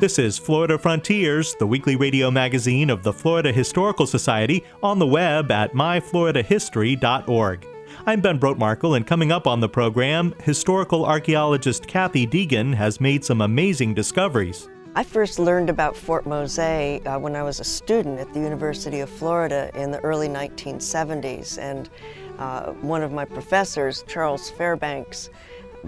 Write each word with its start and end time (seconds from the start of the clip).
This 0.00 0.18
is 0.18 0.38
Florida 0.38 0.78
Frontiers, 0.78 1.54
the 1.56 1.66
weekly 1.66 1.94
radio 1.94 2.30
magazine 2.30 2.88
of 2.88 3.02
the 3.02 3.12
Florida 3.12 3.52
Historical 3.52 4.06
Society, 4.06 4.64
on 4.82 4.98
the 4.98 5.06
web 5.06 5.50
at 5.50 5.74
myfloridahistory.org. 5.74 7.66
I'm 8.06 8.22
Ben 8.22 8.38
Brotemarkle, 8.38 8.96
and 8.96 9.06
coming 9.06 9.30
up 9.30 9.46
on 9.46 9.60
the 9.60 9.68
program, 9.68 10.34
historical 10.42 11.04
archaeologist 11.04 11.86
Kathy 11.86 12.26
Deagan 12.26 12.74
has 12.74 12.98
made 12.98 13.22
some 13.26 13.42
amazing 13.42 13.92
discoveries. 13.92 14.70
I 14.94 15.04
first 15.04 15.38
learned 15.38 15.68
about 15.68 15.94
Fort 15.94 16.24
Mose 16.24 16.58
uh, 16.58 17.18
when 17.20 17.36
I 17.36 17.42
was 17.42 17.60
a 17.60 17.64
student 17.64 18.18
at 18.20 18.32
the 18.32 18.40
University 18.40 19.00
of 19.00 19.10
Florida 19.10 19.70
in 19.74 19.90
the 19.90 20.00
early 20.00 20.28
1970s, 20.28 21.58
and 21.58 21.90
uh, 22.38 22.72
one 22.72 23.02
of 23.02 23.12
my 23.12 23.26
professors, 23.26 24.02
Charles 24.08 24.48
Fairbanks, 24.48 25.28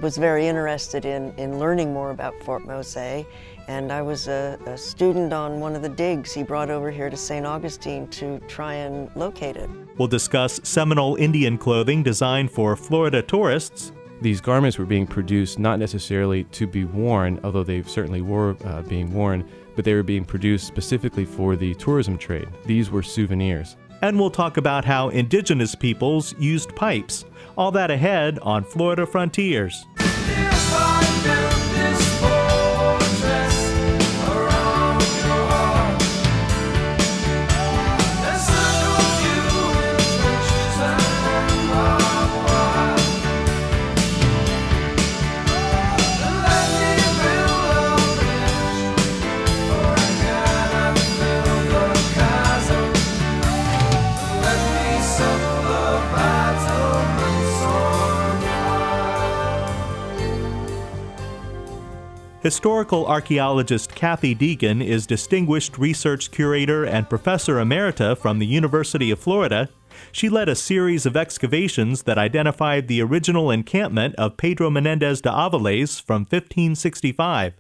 was 0.01 0.17
very 0.17 0.47
interested 0.47 1.05
in, 1.05 1.33
in 1.37 1.59
learning 1.59 1.93
more 1.93 2.11
about 2.11 2.35
Fort 2.43 2.65
Mose 2.65 3.25
and 3.69 3.93
I 3.93 4.03
was 4.03 4.29
a, 4.29 4.59
a, 4.67 4.77
student 4.77 5.33
on 5.33 5.61
one 5.61 5.77
of 5.77 5.83
the 5.83 5.89
digs 5.89 6.33
he 6.33 6.43
brought 6.43 6.71
over 6.71 6.91
here 6.91 7.09
to 7.11 7.17
St. 7.17 7.47
Augustine 7.47 8.09
to 8.09 8.41
try 8.41 8.75
and 8.75 9.11
locate 9.15 9.57
it. 9.57 9.71
We'll 9.99 10.09
discuss 10.09 10.61
Seminole 10.65 11.17
Indian 11.17 11.59
clothing 11.59 12.03
designed 12.03 12.51
for 12.51 12.75
Florida 12.77 13.23
tourists. 13.23 13.93
These 14.21 14.41
garments 14.41 14.79
were 14.79 14.85
being 14.85 15.07
produced 15.07 15.59
not 15.59 15.79
necessarily 15.79 16.45
to 16.45 16.67
be 16.67 16.85
worn, 16.85 17.41
although 17.45 17.65
they 17.65 17.83
certainly 17.83 18.23
were 18.23 18.57
uh, 18.65 18.83
being 18.83 19.13
worn, 19.13 19.49
but 19.75 19.85
they 19.85 19.95
were 19.95 20.03
being 20.03 20.25
produced 20.25 20.67
specifically 20.67 21.25
for 21.25 21.57
the 21.57 21.75
tourism 21.75 22.19
trade. 22.19 22.49
These 22.65 22.91
were 22.91 23.03
souvenirs. 23.03 23.77
And 24.03 24.19
we'll 24.19 24.31
talk 24.31 24.57
about 24.57 24.85
how 24.85 25.11
indigenous 25.11 25.75
peoples 25.75 26.35
used 26.39 26.75
pipes. 26.75 27.25
All 27.57 27.71
that 27.73 27.91
ahead 27.91 28.39
on 28.41 28.65
Florida 28.65 29.07
Frontiers. 29.07 29.87
Historical 62.43 63.07
archaeologist 63.07 63.95
Kathy 63.95 64.35
Deagan 64.35 64.85
is 64.85 65.07
Distinguished 65.07 65.79
Research 65.79 66.33
Curator 66.33 66.85
and 66.85 67.09
Professor 67.09 67.55
Emerita 67.61 68.19
from 68.19 68.41
the 68.41 68.47
University 68.47 69.13
of 69.13 69.21
Florida. 69.21 69.69
She 70.11 70.29
led 70.29 70.49
a 70.49 70.57
series 70.57 71.07
of 71.07 71.17
excavations 71.17 72.03
that 72.03 72.19
identified 72.19 72.89
the 72.89 73.01
original 73.01 73.53
encampment 73.53 74.17
of 74.17 74.37
Pedro 74.37 74.71
Menendez 74.71 75.21
de 75.21 75.31
Aviles 75.31 76.03
from 76.03 76.23
1565. 76.23 77.53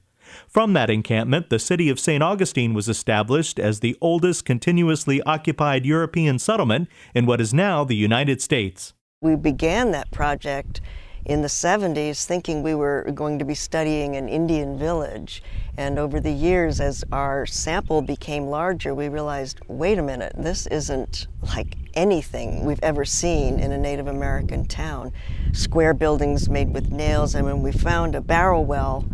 From 0.49 0.73
that 0.73 0.91
encampment, 0.91 1.49
the 1.49 1.61
city 1.61 1.89
of 1.89 2.01
St. 2.01 2.21
Augustine 2.21 2.75
was 2.75 2.89
established 2.89 3.61
as 3.61 3.79
the 3.79 3.97
oldest 4.01 4.45
continuously 4.45 5.23
occupied 5.23 5.87
European 5.87 6.41
settlement 6.41 6.89
in 7.15 7.25
what 7.25 7.41
is 7.41 7.55
now 7.55 7.85
the 7.85 7.95
United 7.95 8.43
States. 8.43 8.95
We 9.21 9.37
began 9.37 9.93
that 9.93 10.11
project 10.11 10.81
in 11.25 11.43
the 11.43 11.49
70s 11.49 12.25
thinking 12.25 12.63
we 12.63 12.75
were 12.75 13.11
going 13.15 13.39
to 13.39 13.45
be 13.45 13.55
studying 13.55 14.17
an 14.17 14.29
Indian 14.29 14.79
village. 14.79 15.43
And 15.77 15.99
over 15.99 16.21
the 16.21 16.33
years, 16.33 16.81
as 16.81 17.05
our 17.13 17.47
sample 17.47 18.03
became 18.03 18.47
larger, 18.47 18.95
we 18.95 19.09
realized 19.09 19.61
wait 19.69 19.99
a 19.99 20.03
minute, 20.03 20.33
this 20.37 20.67
isn't 20.67 21.29
like 21.55 21.77
anything 21.95 22.65
we've 22.65 22.83
ever 22.83 23.05
seen 23.05 23.61
in 23.61 23.73
a 23.73 23.79
Native 23.79 24.07
American 24.07 24.65
town. 24.67 25.13
Square 25.53 25.95
buildings 25.95 26.49
made 26.49 26.75
with 26.75 26.91
nails, 26.91 27.35
and 27.35 27.47
when 27.47 27.63
we 27.63 27.73
found 27.73 28.15
a 28.15 28.21
barrel 28.21 28.65
well, 28.65 29.05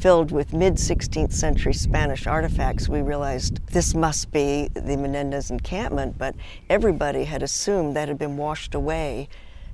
filled 0.00 0.30
with 0.30 0.54
mid 0.54 0.76
16th 0.76 1.32
century 1.32 1.74
Spanish 1.74 2.26
artifacts, 2.26 2.88
we 2.88 3.02
realized 3.02 3.64
this 3.66 3.94
must 3.94 4.32
be 4.32 4.68
the 4.72 4.96
Menendez 4.96 5.50
encampment, 5.50 6.16
but 6.16 6.34
everybody 6.70 7.24
had 7.24 7.42
assumed 7.42 7.94
that 7.94 8.08
had 8.08 8.18
been 8.18 8.38
washed 8.38 8.74
away 8.74 9.28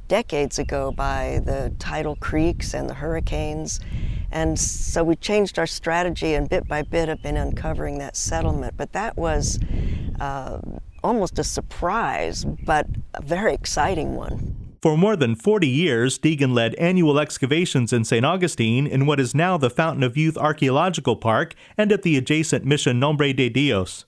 decades 0.09 0.59
ago 0.59 0.93
by 0.93 1.41
the 1.45 1.73
tidal 1.79 2.17
creeks 2.17 2.75
and 2.75 2.89
the 2.89 2.95
hurricanes. 2.95 3.81
And 4.31 4.59
so 4.59 5.05
we 5.05 5.17
changed 5.17 5.59
our 5.59 5.67
strategy 5.67 6.35
and 6.35 6.49
bit 6.49 6.67
by 6.69 6.83
bit 6.83 7.09
have 7.09 7.23
been 7.23 7.37
uncovering 7.37 7.99
that 7.99 8.17
settlement. 8.17 8.75
But 8.77 8.93
that 8.93 9.17
was 9.17 9.59
uh, 10.21 10.61
almost 11.03 11.39
a 11.39 11.45
surprise, 11.45 12.45
but 12.45 12.87
a 13.15 13.23
very 13.23 13.55
exciting 13.55 14.17
one. 14.17 14.57
For 14.83 14.97
more 14.97 15.17
than 15.17 15.35
40 15.35 15.67
years, 15.67 16.19
Deagan 16.19 16.53
led 16.53 16.75
annual 16.77 17.19
excavations 17.19 17.93
in 17.93 18.05
St. 18.05 18.25
Augustine 18.25 18.87
in 18.87 19.07
what 19.07 19.19
is 19.19 19.35
now 19.35 19.57
the 19.57 19.71
Fountain 19.71 20.03
of 20.03 20.17
Youth 20.17 20.37
Archaeological 20.37 21.17
Park 21.17 21.55
and 21.77 21.91
at 21.91 22.03
the 22.03 22.17
adjacent 22.17 22.65
Mission 22.65 23.01
Nombre 23.01 23.33
de 23.33 23.49
Dios. 23.49 24.05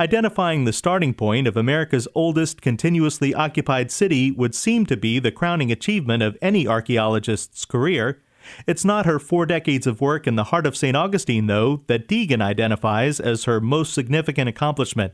Identifying 0.00 0.64
the 0.64 0.72
starting 0.72 1.14
point 1.14 1.46
of 1.46 1.56
America's 1.56 2.08
oldest 2.16 2.60
continuously 2.60 3.32
occupied 3.32 3.92
city 3.92 4.32
would 4.32 4.52
seem 4.52 4.86
to 4.86 4.96
be 4.96 5.20
the 5.20 5.30
crowning 5.30 5.70
achievement 5.70 6.20
of 6.20 6.36
any 6.42 6.66
archaeologist's 6.66 7.64
career. 7.64 8.20
It's 8.66 8.84
not 8.84 9.06
her 9.06 9.20
four 9.20 9.46
decades 9.46 9.86
of 9.86 10.00
work 10.00 10.26
in 10.26 10.34
the 10.34 10.44
heart 10.44 10.66
of 10.66 10.76
St. 10.76 10.96
Augustine, 10.96 11.46
though, 11.46 11.84
that 11.86 12.08
Deagan 12.08 12.42
identifies 12.42 13.20
as 13.20 13.44
her 13.44 13.60
most 13.60 13.94
significant 13.94 14.48
accomplishment. 14.48 15.12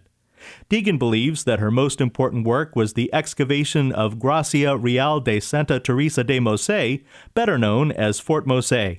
Deagan 0.70 0.98
believes 0.98 1.44
that 1.44 1.60
her 1.60 1.70
most 1.70 2.00
important 2.00 2.46
work 2.46 2.74
was 2.74 2.94
the 2.94 3.12
excavation 3.12 3.92
of 3.92 4.18
Gracia 4.18 4.78
Real 4.78 5.20
de 5.20 5.40
Santa 5.40 5.78
Teresa 5.78 6.24
de 6.24 6.40
Mose, 6.40 7.00
better 7.34 7.58
known 7.58 7.92
as 7.92 8.18
Fort 8.18 8.46
Mose. 8.46 8.96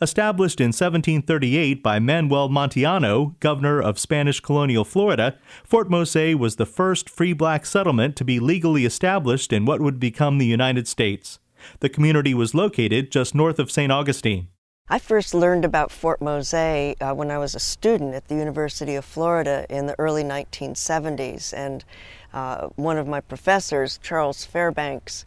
Established 0.00 0.60
in 0.60 0.68
1738 0.68 1.82
by 1.82 1.98
Manuel 1.98 2.48
Montiano, 2.48 3.38
governor 3.40 3.80
of 3.80 3.98
Spanish 3.98 4.40
colonial 4.40 4.84
Florida, 4.84 5.38
Fort 5.64 5.90
Mose 5.90 6.34
was 6.34 6.56
the 6.56 6.66
first 6.66 7.08
free 7.08 7.32
black 7.32 7.66
settlement 7.66 8.16
to 8.16 8.24
be 8.24 8.40
legally 8.40 8.84
established 8.84 9.52
in 9.52 9.64
what 9.64 9.80
would 9.80 9.98
become 9.98 10.38
the 10.38 10.46
United 10.46 10.86
States. 10.86 11.38
The 11.80 11.88
community 11.88 12.34
was 12.34 12.54
located 12.54 13.10
just 13.10 13.34
north 13.34 13.58
of 13.58 13.70
St. 13.70 13.90
Augustine. 13.90 14.48
I 14.88 15.00
first 15.00 15.34
learned 15.34 15.64
about 15.64 15.90
Fort 15.90 16.20
Mose 16.20 16.54
uh, 16.54 16.94
when 17.12 17.32
I 17.32 17.38
was 17.38 17.56
a 17.56 17.60
student 17.60 18.14
at 18.14 18.28
the 18.28 18.36
University 18.36 18.94
of 18.94 19.04
Florida 19.04 19.66
in 19.68 19.86
the 19.86 19.96
early 19.98 20.22
1970s, 20.22 21.52
and 21.52 21.84
uh, 22.32 22.68
one 22.76 22.96
of 22.96 23.08
my 23.08 23.20
professors, 23.20 23.98
Charles 24.00 24.44
Fairbanks, 24.44 25.24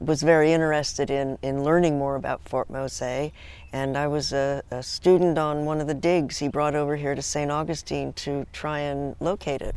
was 0.00 0.22
very 0.22 0.52
interested 0.52 1.10
in, 1.10 1.38
in 1.42 1.64
learning 1.64 1.98
more 1.98 2.16
about 2.16 2.48
Fort 2.48 2.70
Mose, 2.70 3.32
and 3.72 3.96
I 3.96 4.06
was 4.06 4.32
a, 4.32 4.62
a 4.70 4.82
student 4.82 5.38
on 5.38 5.64
one 5.64 5.80
of 5.80 5.86
the 5.86 5.94
digs 5.94 6.38
he 6.38 6.48
brought 6.48 6.74
over 6.74 6.96
here 6.96 7.14
to 7.14 7.22
St. 7.22 7.50
Augustine 7.50 8.12
to 8.14 8.46
try 8.52 8.80
and 8.80 9.16
locate 9.20 9.60
it. 9.60 9.74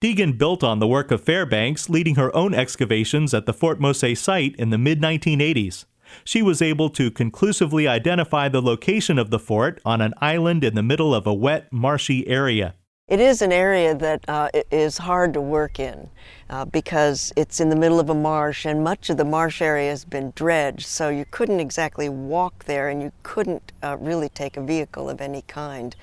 Deagan 0.00 0.36
built 0.36 0.64
on 0.64 0.80
the 0.80 0.88
work 0.88 1.10
of 1.10 1.22
Fairbanks, 1.22 1.88
leading 1.88 2.16
her 2.16 2.34
own 2.34 2.54
excavations 2.54 3.32
at 3.32 3.46
the 3.46 3.52
Fort 3.52 3.80
Mose 3.80 4.18
site 4.18 4.56
in 4.56 4.70
the 4.70 4.78
mid 4.78 5.00
1980s. 5.00 5.84
She 6.24 6.42
was 6.42 6.60
able 6.60 6.90
to 6.90 7.10
conclusively 7.10 7.88
identify 7.88 8.48
the 8.48 8.60
location 8.60 9.18
of 9.18 9.30
the 9.30 9.38
fort 9.38 9.80
on 9.84 10.00
an 10.00 10.12
island 10.20 10.64
in 10.64 10.74
the 10.74 10.82
middle 10.82 11.14
of 11.14 11.26
a 11.26 11.32
wet, 11.32 11.72
marshy 11.72 12.26
area. 12.28 12.74
It 13.12 13.20
is 13.20 13.42
an 13.42 13.52
area 13.52 13.94
that 13.94 14.24
uh, 14.26 14.48
is 14.70 14.96
hard 14.96 15.34
to 15.34 15.40
work 15.42 15.78
in 15.78 16.08
uh, 16.48 16.64
because 16.64 17.30
it's 17.36 17.60
in 17.60 17.68
the 17.68 17.76
middle 17.76 18.00
of 18.00 18.08
a 18.08 18.14
marsh 18.14 18.64
and 18.64 18.82
much 18.82 19.10
of 19.10 19.18
the 19.18 19.24
marsh 19.26 19.60
area 19.60 19.90
has 19.90 20.06
been 20.06 20.32
dredged, 20.34 20.86
so 20.86 21.10
you 21.10 21.26
couldn't 21.30 21.60
exactly 21.60 22.08
walk 22.08 22.64
there 22.64 22.88
and 22.88 23.02
you 23.02 23.12
couldn't 23.22 23.70
uh, 23.82 23.98
really 24.00 24.30
take 24.30 24.56
a 24.56 24.62
vehicle 24.62 25.10
of 25.10 25.20
any 25.20 25.42
kind. 25.42 25.94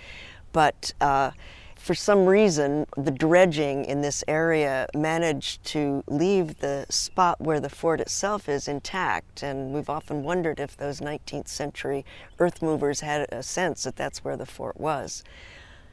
But 0.54 0.94
uh, 1.02 1.32
for 1.76 1.96
some 1.96 2.28
reason, 2.28 2.86
the 2.96 3.10
dredging 3.10 3.86
in 3.86 4.02
this 4.02 4.24
area 4.28 4.86
managed 4.94 5.64
to 5.64 6.04
leave 6.06 6.60
the 6.60 6.86
spot 6.92 7.42
where 7.42 7.60
the 7.60 7.70
fort 7.70 8.00
itself 8.02 8.48
is 8.48 8.68
intact. 8.68 9.42
And 9.42 9.74
we've 9.74 9.90
often 9.90 10.22
wondered 10.22 10.60
if 10.60 10.78
those 10.78 11.00
19th 11.00 11.48
century 11.48 12.06
earth 12.38 12.62
movers 12.62 13.00
had 13.00 13.26
a 13.32 13.42
sense 13.42 13.86
that 13.86 13.96
that's 13.96 14.24
where 14.24 14.38
the 14.38 14.46
fort 14.46 14.80
was. 14.80 15.24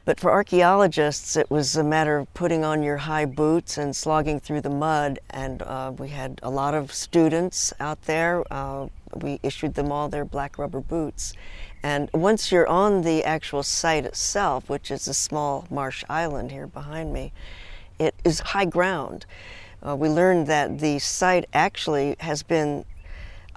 But 0.07 0.21
for 0.21 0.31
archaeologists, 0.31 1.35
it 1.35 1.51
was 1.51 1.75
a 1.75 1.83
matter 1.83 2.17
of 2.17 2.33
putting 2.33 2.63
on 2.63 2.81
your 2.81 2.95
high 2.95 3.25
boots 3.25 3.77
and 3.77 3.93
slogging 3.93 4.39
through 4.39 4.61
the 4.61 4.69
mud. 4.69 5.19
And 5.31 5.61
uh, 5.61 5.91
we 5.97 6.07
had 6.07 6.39
a 6.41 6.49
lot 6.49 6.73
of 6.73 6.93
students 6.93 7.73
out 7.81 8.01
there. 8.03 8.41
Uh, 8.49 8.87
we 9.15 9.41
issued 9.43 9.73
them 9.73 9.91
all 9.91 10.07
their 10.07 10.23
black 10.23 10.57
rubber 10.57 10.79
boots. 10.79 11.33
And 11.83 12.09
once 12.13 12.53
you're 12.53 12.69
on 12.69 13.01
the 13.01 13.25
actual 13.25 13.63
site 13.63 14.05
itself, 14.05 14.69
which 14.69 14.91
is 14.91 15.09
a 15.09 15.13
small 15.13 15.67
marsh 15.69 16.05
island 16.07 16.51
here 16.51 16.67
behind 16.67 17.11
me, 17.11 17.33
it 17.99 18.15
is 18.23 18.39
high 18.39 18.63
ground. 18.63 19.25
Uh, 19.85 19.93
we 19.93 20.07
learned 20.07 20.47
that 20.47 20.79
the 20.79 20.99
site 20.99 21.49
actually 21.53 22.15
has 22.21 22.43
been 22.43 22.85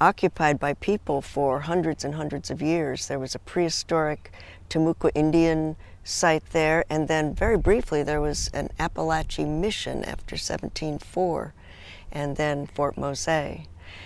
occupied 0.00 0.58
by 0.58 0.74
people 0.74 1.22
for 1.22 1.60
hundreds 1.60 2.04
and 2.04 2.16
hundreds 2.16 2.50
of 2.50 2.60
years. 2.60 3.06
There 3.06 3.20
was 3.20 3.36
a 3.36 3.38
prehistoric 3.38 4.32
Timucua 4.68 5.12
Indian 5.14 5.76
site 6.10 6.50
there, 6.50 6.84
and 6.90 7.08
then 7.08 7.34
very 7.34 7.56
briefly 7.56 8.02
there 8.02 8.20
was 8.20 8.50
an 8.52 8.68
Apalachee 8.78 9.46
mission 9.46 10.04
after 10.04 10.34
1704, 10.34 11.54
and 12.12 12.36
then 12.36 12.66
Fort 12.66 12.98
Mose. 12.98 13.28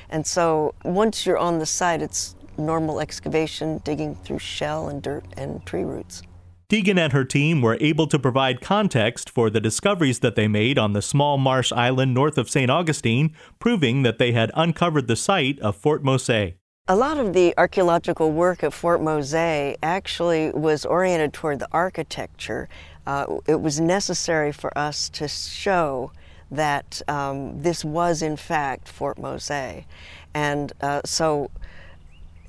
And 0.08 0.26
so 0.26 0.74
once 0.84 1.26
you're 1.26 1.38
on 1.38 1.58
the 1.58 1.66
site, 1.66 2.02
it's 2.02 2.36
normal 2.56 3.00
excavation, 3.00 3.78
digging 3.84 4.14
through 4.14 4.38
shell 4.38 4.88
and 4.88 5.02
dirt 5.02 5.24
and 5.36 5.64
tree 5.66 5.84
roots. 5.84 6.22
Deagan 6.70 6.98
and 6.98 7.12
her 7.12 7.24
team 7.24 7.60
were 7.60 7.76
able 7.80 8.06
to 8.06 8.18
provide 8.18 8.60
context 8.60 9.28
for 9.28 9.50
the 9.50 9.60
discoveries 9.60 10.20
that 10.20 10.34
they 10.34 10.48
made 10.48 10.78
on 10.78 10.92
the 10.92 11.02
small 11.02 11.36
marsh 11.36 11.70
island 11.72 12.14
north 12.14 12.38
of 12.38 12.48
St. 12.48 12.70
Augustine, 12.70 13.34
proving 13.58 14.02
that 14.02 14.18
they 14.18 14.32
had 14.32 14.50
uncovered 14.54 15.06
the 15.06 15.16
site 15.16 15.58
of 15.60 15.76
Fort 15.76 16.02
Mose. 16.02 16.54
A 16.86 16.94
lot 16.94 17.16
of 17.16 17.32
the 17.32 17.54
archaeological 17.56 18.31
work 18.31 18.62
at 18.62 18.75
Fort 18.75 19.00
Mose 19.00 19.32
actually 19.32 20.50
was 20.50 20.84
oriented 20.84 21.32
toward 21.32 21.58
the 21.58 21.69
architecture. 21.72 22.69
Uh, 23.06 23.38
it 23.46 23.62
was 23.62 23.81
necessary 23.81 24.52
for 24.52 24.76
us 24.76 25.08
to 25.08 25.26
show 25.26 26.12
that 26.50 27.00
um, 27.08 27.62
this 27.62 27.86
was, 27.86 28.20
in 28.20 28.36
fact, 28.36 28.86
Fort 28.86 29.19
Mose. 29.19 29.86
And 30.34 30.75
uh, 30.82 31.00
so 31.06 31.50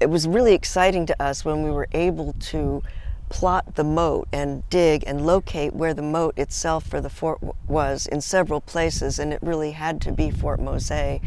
it 0.01 0.09
was 0.09 0.27
really 0.27 0.53
exciting 0.53 1.05
to 1.05 1.23
us 1.23 1.45
when 1.45 1.63
we 1.63 1.71
were 1.71 1.87
able 1.93 2.33
to 2.33 2.83
plot 3.29 3.75
the 3.75 3.85
moat 3.85 4.27
and 4.33 4.69
dig 4.69 5.05
and 5.07 5.25
locate 5.25 5.73
where 5.73 5.93
the 5.93 6.01
moat 6.01 6.37
itself 6.37 6.85
for 6.85 6.99
the 6.99 7.09
fort 7.09 7.39
was 7.69 8.05
in 8.05 8.19
several 8.19 8.59
places, 8.59 9.17
and 9.17 9.31
it 9.31 9.39
really 9.41 9.71
had 9.71 10.01
to 10.01 10.11
be 10.11 10.29
Fort 10.29 10.59
Mose. 10.59 11.21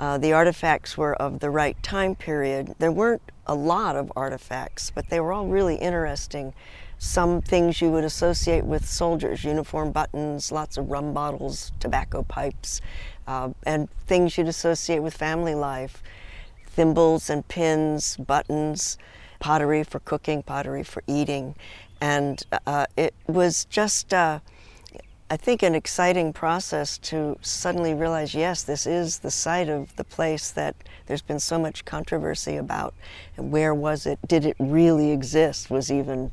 Uh, 0.00 0.16
the 0.16 0.32
artifacts 0.32 0.96
were 0.96 1.14
of 1.16 1.40
the 1.40 1.50
right 1.50 1.80
time 1.82 2.14
period. 2.14 2.74
There 2.78 2.90
weren't 2.90 3.20
a 3.46 3.54
lot 3.54 3.96
of 3.96 4.10
artifacts, 4.16 4.90
but 4.90 5.10
they 5.10 5.20
were 5.20 5.30
all 5.30 5.46
really 5.46 5.76
interesting. 5.76 6.54
Some 6.96 7.42
things 7.42 7.82
you 7.82 7.90
would 7.90 8.04
associate 8.04 8.64
with 8.64 8.88
soldiers 8.88 9.44
uniform 9.44 9.92
buttons, 9.92 10.50
lots 10.50 10.78
of 10.78 10.90
rum 10.90 11.12
bottles, 11.12 11.70
tobacco 11.80 12.22
pipes, 12.22 12.80
uh, 13.26 13.50
and 13.64 13.90
things 14.06 14.38
you'd 14.38 14.48
associate 14.48 15.00
with 15.00 15.14
family 15.14 15.54
life 15.54 16.02
thimbles 16.64 17.28
and 17.28 17.46
pins, 17.48 18.16
buttons, 18.16 18.96
pottery 19.38 19.82
for 19.82 19.98
cooking, 19.98 20.42
pottery 20.42 20.82
for 20.82 21.02
eating. 21.06 21.54
And 22.00 22.42
uh, 22.66 22.86
it 22.96 23.12
was 23.26 23.66
just, 23.66 24.14
uh, 24.14 24.38
I 25.32 25.36
think, 25.36 25.62
an 25.62 25.76
exciting 25.76 26.32
process 26.32 26.98
to 26.98 27.38
suddenly 27.40 27.94
realize 27.94 28.34
yes, 28.34 28.64
this 28.64 28.84
is 28.84 29.20
the 29.20 29.30
site 29.30 29.68
of 29.68 29.94
the 29.94 30.02
place 30.02 30.50
that 30.50 30.74
there's 31.06 31.22
been 31.22 31.38
so 31.38 31.56
much 31.56 31.84
controversy 31.84 32.56
about. 32.56 32.94
Where 33.36 33.72
was 33.72 34.06
it? 34.06 34.18
Did 34.26 34.44
it 34.44 34.56
really 34.58 35.12
exist? 35.12 35.70
Was 35.70 35.88
even 35.88 36.32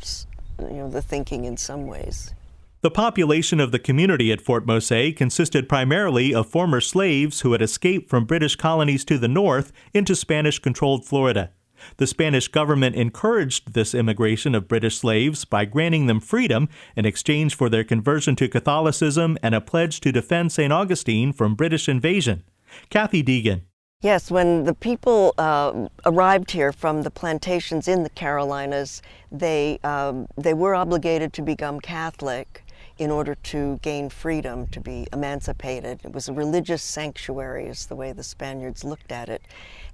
you 0.59 0.69
know, 0.69 0.89
the 0.89 1.03
thinking 1.03 1.45
in 1.45 1.57
some 1.57 1.85
ways. 1.85 2.33
The 2.81 2.89
population 2.89 3.59
of 3.59 3.71
the 3.71 3.77
community 3.77 4.31
at 4.31 4.41
Fort 4.41 4.65
Mose 4.65 5.13
consisted 5.15 5.69
primarily 5.69 6.33
of 6.33 6.49
former 6.49 6.81
slaves 6.81 7.41
who 7.41 7.51
had 7.51 7.61
escaped 7.61 8.09
from 8.09 8.25
British 8.25 8.55
colonies 8.55 9.05
to 9.05 9.19
the 9.19 9.27
north 9.27 9.71
into 9.94 10.15
Spanish 10.15 10.57
controlled 10.57 11.05
Florida. 11.05 11.51
The 11.97 12.07
Spanish 12.07 12.47
government 12.47 12.95
encouraged 12.95 13.74
this 13.74 13.94
immigration 13.94 14.56
of 14.56 14.68
British 14.68 14.97
slaves 14.97 15.45
by 15.45 15.65
granting 15.65 16.07
them 16.07 16.19
freedom 16.19 16.69
in 16.95 17.06
exchange 17.06 17.56
for 17.56 17.69
their 17.69 17.83
conversion 17.83 18.35
to 18.38 18.47
Catholicism 18.47 19.38
and 19.41 19.56
a 19.56 19.62
pledge 19.62 20.01
to 20.01 20.12
defend 20.12 20.51
St. 20.51 20.71
Augustine 20.74 21.33
from 21.33 21.56
British 21.56 21.88
invasion. 21.88 22.44
Kathy 22.89 23.24
Deagan. 23.24 23.62
Yes, 24.01 24.29
when 24.29 24.65
the 24.65 24.75
people 24.75 25.33
uh, 25.39 25.88
arrived 26.06 26.51
here 26.51 26.71
from 26.71 27.01
the 27.01 27.09
plantations 27.09 27.88
in 27.88 28.03
the 28.03 28.12
Carolinas, 28.12 29.01
they, 29.31 29.80
um, 29.83 30.27
they 30.38 30.53
were 30.53 30.75
obligated 30.75 31.33
to 31.33 31.41
become 31.41 31.80
Catholic 31.80 32.63
in 32.97 33.11
order 33.11 33.35
to 33.35 33.79
gain 33.81 34.09
freedom, 34.09 34.67
to 34.67 34.79
be 34.79 35.07
emancipated. 35.13 35.99
It 36.03 36.13
was 36.13 36.27
a 36.27 36.33
religious 36.33 36.81
sanctuary, 36.81 37.65
is 37.65 37.85
the 37.85 37.95
way 37.95 38.11
the 38.11 38.23
Spaniards 38.23 38.83
looked 38.83 39.11
at 39.11 39.29
it. 39.29 39.41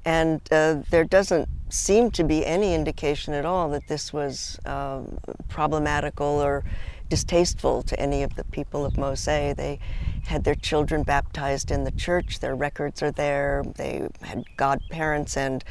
And 0.06 0.42
uh, 0.52 0.78
there 0.90 1.04
doesn't 1.04 1.50
seem 1.70 2.12
to 2.12 2.24
be 2.24 2.46
any 2.46 2.74
indication 2.74 3.34
at 3.34 3.46
all 3.46 3.70
that 3.70 3.88
this 3.88 4.14
was 4.14 4.60
um, 4.66 5.18
problematical 5.50 6.26
or 6.26 6.64
distasteful 7.10 7.84
to 7.84 8.00
any 8.00 8.24
of 8.24 8.36
the 8.36 8.44
people 8.46 8.86
of 8.86 8.98
Mose. 8.98 9.26
They 9.26 9.80
had 10.26 10.44
their 10.44 10.56
children 10.56 11.04
baptized 11.04 11.72
in 11.72 11.84
the 11.84 11.92
church, 11.92 12.40
their 12.40 12.56
records 12.56 13.04
are 13.04 13.12
there, 13.12 13.64
they 13.76 14.08
had 14.22 14.46
godparents 14.58 15.38
and 15.38 15.64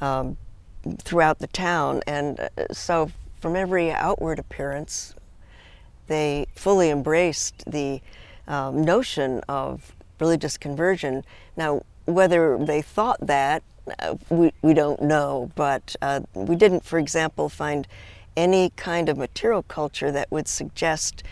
um, 0.00 0.36
throughout 0.98 1.38
the 1.38 1.46
town. 1.48 2.02
And 2.06 2.40
uh, 2.40 2.48
so, 2.72 3.10
from 3.40 3.54
every 3.54 3.92
outward 3.92 4.38
appearance, 4.38 5.14
they 6.08 6.46
fully 6.54 6.90
embraced 6.90 7.64
the 7.70 8.00
um, 8.46 8.82
notion 8.82 9.42
of 9.48 9.94
religious 10.18 10.56
conversion. 10.56 11.24
Now, 11.56 11.82
whether 12.06 12.58
they 12.58 12.82
thought 12.82 13.18
that, 13.26 13.62
uh, 14.00 14.16
we, 14.28 14.52
we 14.62 14.74
don't 14.74 15.02
know, 15.02 15.50
but 15.54 15.94
uh, 16.02 16.20
we 16.34 16.56
didn't, 16.56 16.84
for 16.84 16.98
example, 16.98 17.48
find 17.48 17.86
any 18.36 18.70
kind 18.70 19.08
of 19.08 19.16
material 19.16 19.62
culture 19.62 20.10
that 20.12 20.30
would 20.30 20.48
suggest 20.48 21.22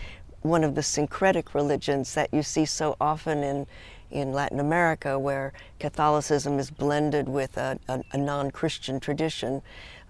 one 0.43 0.64
of 0.64 0.75
the 0.75 0.82
syncretic 0.82 1.55
religions 1.55 2.14
that 2.14 2.32
you 2.32 2.43
see 2.43 2.64
so 2.64 2.96
often 3.00 3.43
in, 3.43 3.67
in 4.11 4.32
Latin 4.32 4.61
America, 4.61 5.19
where 5.19 5.52
Catholicism 5.81 6.58
is 6.58 6.70
blended 6.70 7.29
with 7.29 7.56
a, 7.56 7.79
a, 7.88 8.02
a 8.12 8.19
non 8.19 8.50
Christian 8.50 9.00
tradition. 9.00 9.62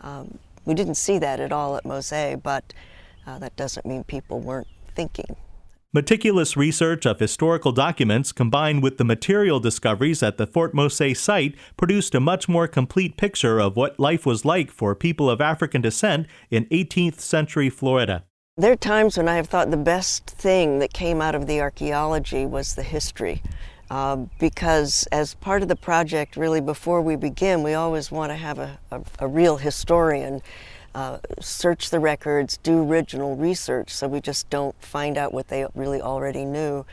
Um, 0.03 0.39
we 0.65 0.75
didn't 0.75 0.97
see 0.97 1.19
that 1.19 1.41
at 1.41 1.53
all 1.53 1.77
at 1.77 1.85
Mose, 1.85 2.37
but 2.43 2.73
uh, 3.27 3.39
that 3.39 3.57
doesn't 3.57 3.87
mean 3.87 4.05
people 4.05 4.41
weren't 4.41 4.69
thinking. 4.95 5.37
Meticulous 5.93 6.57
research 6.59 7.07
of 7.07 7.19
historical 7.19 7.73
documents 7.73 8.31
combined 8.31 8.83
with 8.83 8.99
the 8.99 9.05
material 9.05 9.59
discoveries 9.59 10.23
at 10.23 10.37
the 10.37 10.47
Fort 10.47 10.75
Mose 10.75 11.19
site 11.19 11.55
produced 11.77 12.15
a 12.15 12.21
much 12.21 12.49
more 12.49 12.69
complete 12.69 13.17
picture 13.17 13.59
of 13.59 13.77
what 13.77 13.99
life 13.99 14.27
was 14.27 14.45
like 14.45 14.71
for 14.71 14.95
people 14.95 15.31
of 15.31 15.41
African 15.41 15.81
descent 15.81 16.27
in 16.51 16.67
18th 16.67 17.21
century 17.21 17.71
Florida. 17.71 18.25
There 18.59 18.73
are 18.73 18.77
times 18.77 19.17
when 19.17 19.29
I 19.29 19.37
have 19.37 19.49
thought 19.49 19.71
the 19.71 19.77
best 19.77 20.27
thing 20.27 20.81
that 20.81 20.93
came 20.93 21.23
out 21.23 21.35
of 21.35 21.47
the 21.47 21.61
archaeology 21.61 22.45
was 22.45 22.75
the 22.75 22.83
history. 22.83 23.43
Uh, 23.91 24.17
because 24.39 25.07
as 25.13 25.35
part 25.35 25.63
of 25.63 25.69
the 25.69 25.77
project, 25.77 26.37
really 26.37 26.61
before 26.61 27.01
we 27.01 27.17
begin, 27.17 27.63
we 27.63 27.75
always 27.75 28.11
want 28.11 28.31
to 28.31 28.37
have 28.37 28.59
a, 28.59 28.79
a, 28.91 29.01
a 29.21 29.29
real 29.29 29.57
historian 29.57 30.43
uh, 30.97 31.19
search 31.41 31.91
the 31.91 32.01
records, 32.01 32.57
do 32.57 32.83
original 32.83 33.37
research, 33.37 33.91
so 33.91 34.09
we 34.09 34.19
just 34.19 34.49
don't 34.49 34.75
find 34.83 35.19
out 35.19 35.35
what 35.35 35.49
they 35.49 35.67
really 35.75 36.01
already 36.01 36.47
knew. 36.47 36.87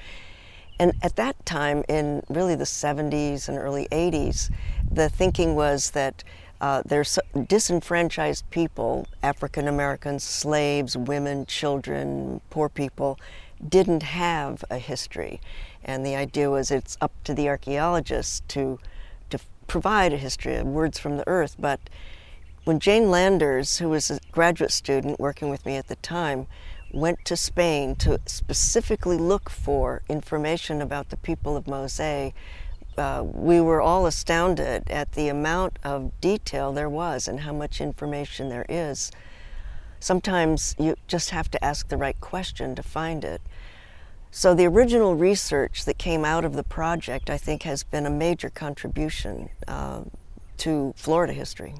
And 0.77 0.91
at 1.01 1.15
that 1.15 1.45
time, 1.45 1.85
in 1.87 2.21
really 2.27 2.55
the 2.55 2.65
70s 2.65 3.47
and 3.47 3.57
early 3.57 3.87
80s, 3.93 4.51
the 4.91 5.07
thinking 5.07 5.55
was 5.55 5.91
that 5.91 6.21
uh, 6.59 6.81
there's 6.85 7.17
disenfranchised 7.47 8.49
people, 8.49 9.07
African 9.23 9.69
Americans, 9.69 10.25
slaves, 10.25 10.97
women, 10.97 11.45
children, 11.45 12.41
poor 12.49 12.67
people, 12.67 13.17
didn't 13.65 14.03
have 14.03 14.65
a 14.69 14.79
history. 14.79 15.39
And 15.81 16.05
the 16.05 16.17
idea 16.17 16.49
was 16.49 16.71
it's 16.71 16.97
up 16.99 17.13
to 17.23 17.33
the 17.33 17.47
archaeologists 17.47 18.41
to, 18.49 18.79
to 19.29 19.39
provide 19.67 20.11
a 20.11 20.17
history, 20.17 20.55
of 20.55 20.67
words 20.67 20.99
from 20.99 21.15
the 21.15 21.25
earth, 21.25 21.55
but 21.57 21.79
when 22.65 22.79
Jane 22.79 23.09
Landers, 23.09 23.79
who 23.79 23.89
was 23.89 24.09
a 24.09 24.19
graduate 24.31 24.71
student 24.71 25.19
working 25.19 25.49
with 25.49 25.65
me 25.65 25.75
at 25.75 25.87
the 25.87 25.97
time, 25.97 26.47
went 26.93 27.25
to 27.25 27.35
Spain 27.35 27.95
to 27.95 28.19
specifically 28.25 29.17
look 29.17 29.49
for 29.49 30.01
information 30.07 30.81
about 30.81 31.09
the 31.09 31.17
people 31.17 31.57
of 31.57 31.67
Mose, 31.67 32.31
uh, 32.97 33.23
we 33.23 33.59
were 33.59 33.81
all 33.81 34.05
astounded 34.05 34.89
at 34.89 35.13
the 35.13 35.27
amount 35.27 35.79
of 35.83 36.19
detail 36.21 36.71
there 36.71 36.89
was 36.89 37.27
and 37.27 37.41
how 37.41 37.51
much 37.51 37.81
information 37.81 38.49
there 38.49 38.65
is. 38.69 39.11
sometimes 39.99 40.75
you 40.77 40.95
just 41.07 41.29
have 41.29 41.49
to 41.49 41.63
ask 41.63 41.87
the 41.87 41.95
right 41.95 42.19
question 42.19 42.75
to 42.75 42.83
find 42.83 43.23
it. 43.23 43.41
So 44.31 44.53
the 44.53 44.65
original 44.65 45.15
research 45.15 45.85
that 45.85 45.97
came 45.97 46.25
out 46.25 46.43
of 46.43 46.53
the 46.53 46.63
project, 46.63 47.29
I 47.29 47.37
think, 47.37 47.63
has 47.63 47.83
been 47.83 48.05
a 48.05 48.09
major 48.09 48.49
contribution 48.49 49.49
uh, 49.65 50.01
to 50.57 50.93
Florida 50.97 51.31
history. 51.31 51.75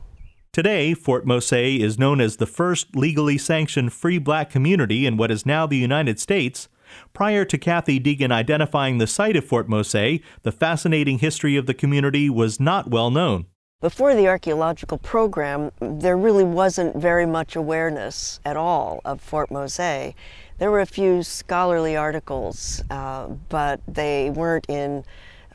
Today, 0.53 0.93
Fort 0.93 1.25
Mose 1.25 1.51
is 1.51 1.97
known 1.97 2.21
as 2.21 2.37
the 2.37 2.45
first 2.45 2.95
legally 2.95 3.39
sanctioned 3.39 3.91
free 3.91 4.19
black 4.19 4.51
community 4.51 5.07
in 5.07 5.17
what 5.17 5.31
is 5.31 5.47
now 5.47 5.65
the 5.65 5.77
United 5.77 6.19
States. 6.19 6.69
Prior 7.11 7.43
to 7.43 7.57
Kathy 7.57 7.99
Deagan 7.99 8.31
identifying 8.31 8.99
the 8.99 9.07
site 9.07 9.35
of 9.35 9.43
Fort 9.43 9.67
Mose, 9.67 10.19
the 10.43 10.51
fascinating 10.51 11.17
history 11.17 11.57
of 11.57 11.65
the 11.65 11.73
community 11.73 12.29
was 12.29 12.59
not 12.59 12.91
well 12.91 13.09
known. 13.09 13.47
Before 13.81 14.13
the 14.13 14.27
archaeological 14.27 14.99
program, 14.99 15.71
there 15.79 16.15
really 16.15 16.43
wasn't 16.43 16.95
very 16.97 17.25
much 17.25 17.55
awareness 17.55 18.39
at 18.45 18.55
all 18.55 19.01
of 19.05 19.21
Fort 19.21 19.49
Mose. 19.49 19.75
There 19.77 20.69
were 20.69 20.81
a 20.81 20.85
few 20.85 21.23
scholarly 21.23 21.97
articles, 21.97 22.83
uh, 22.91 23.25
but 23.49 23.81
they 23.87 24.29
weren't 24.29 24.67
in 24.69 25.03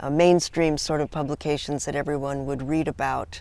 uh, 0.01 0.11
mainstream 0.11 0.77
sort 0.77 1.01
of 1.01 1.09
publications 1.09 1.85
that 1.85 1.95
everyone 1.95 2.47
would 2.47 2.63
read 2.63 2.89
about. 2.89 3.41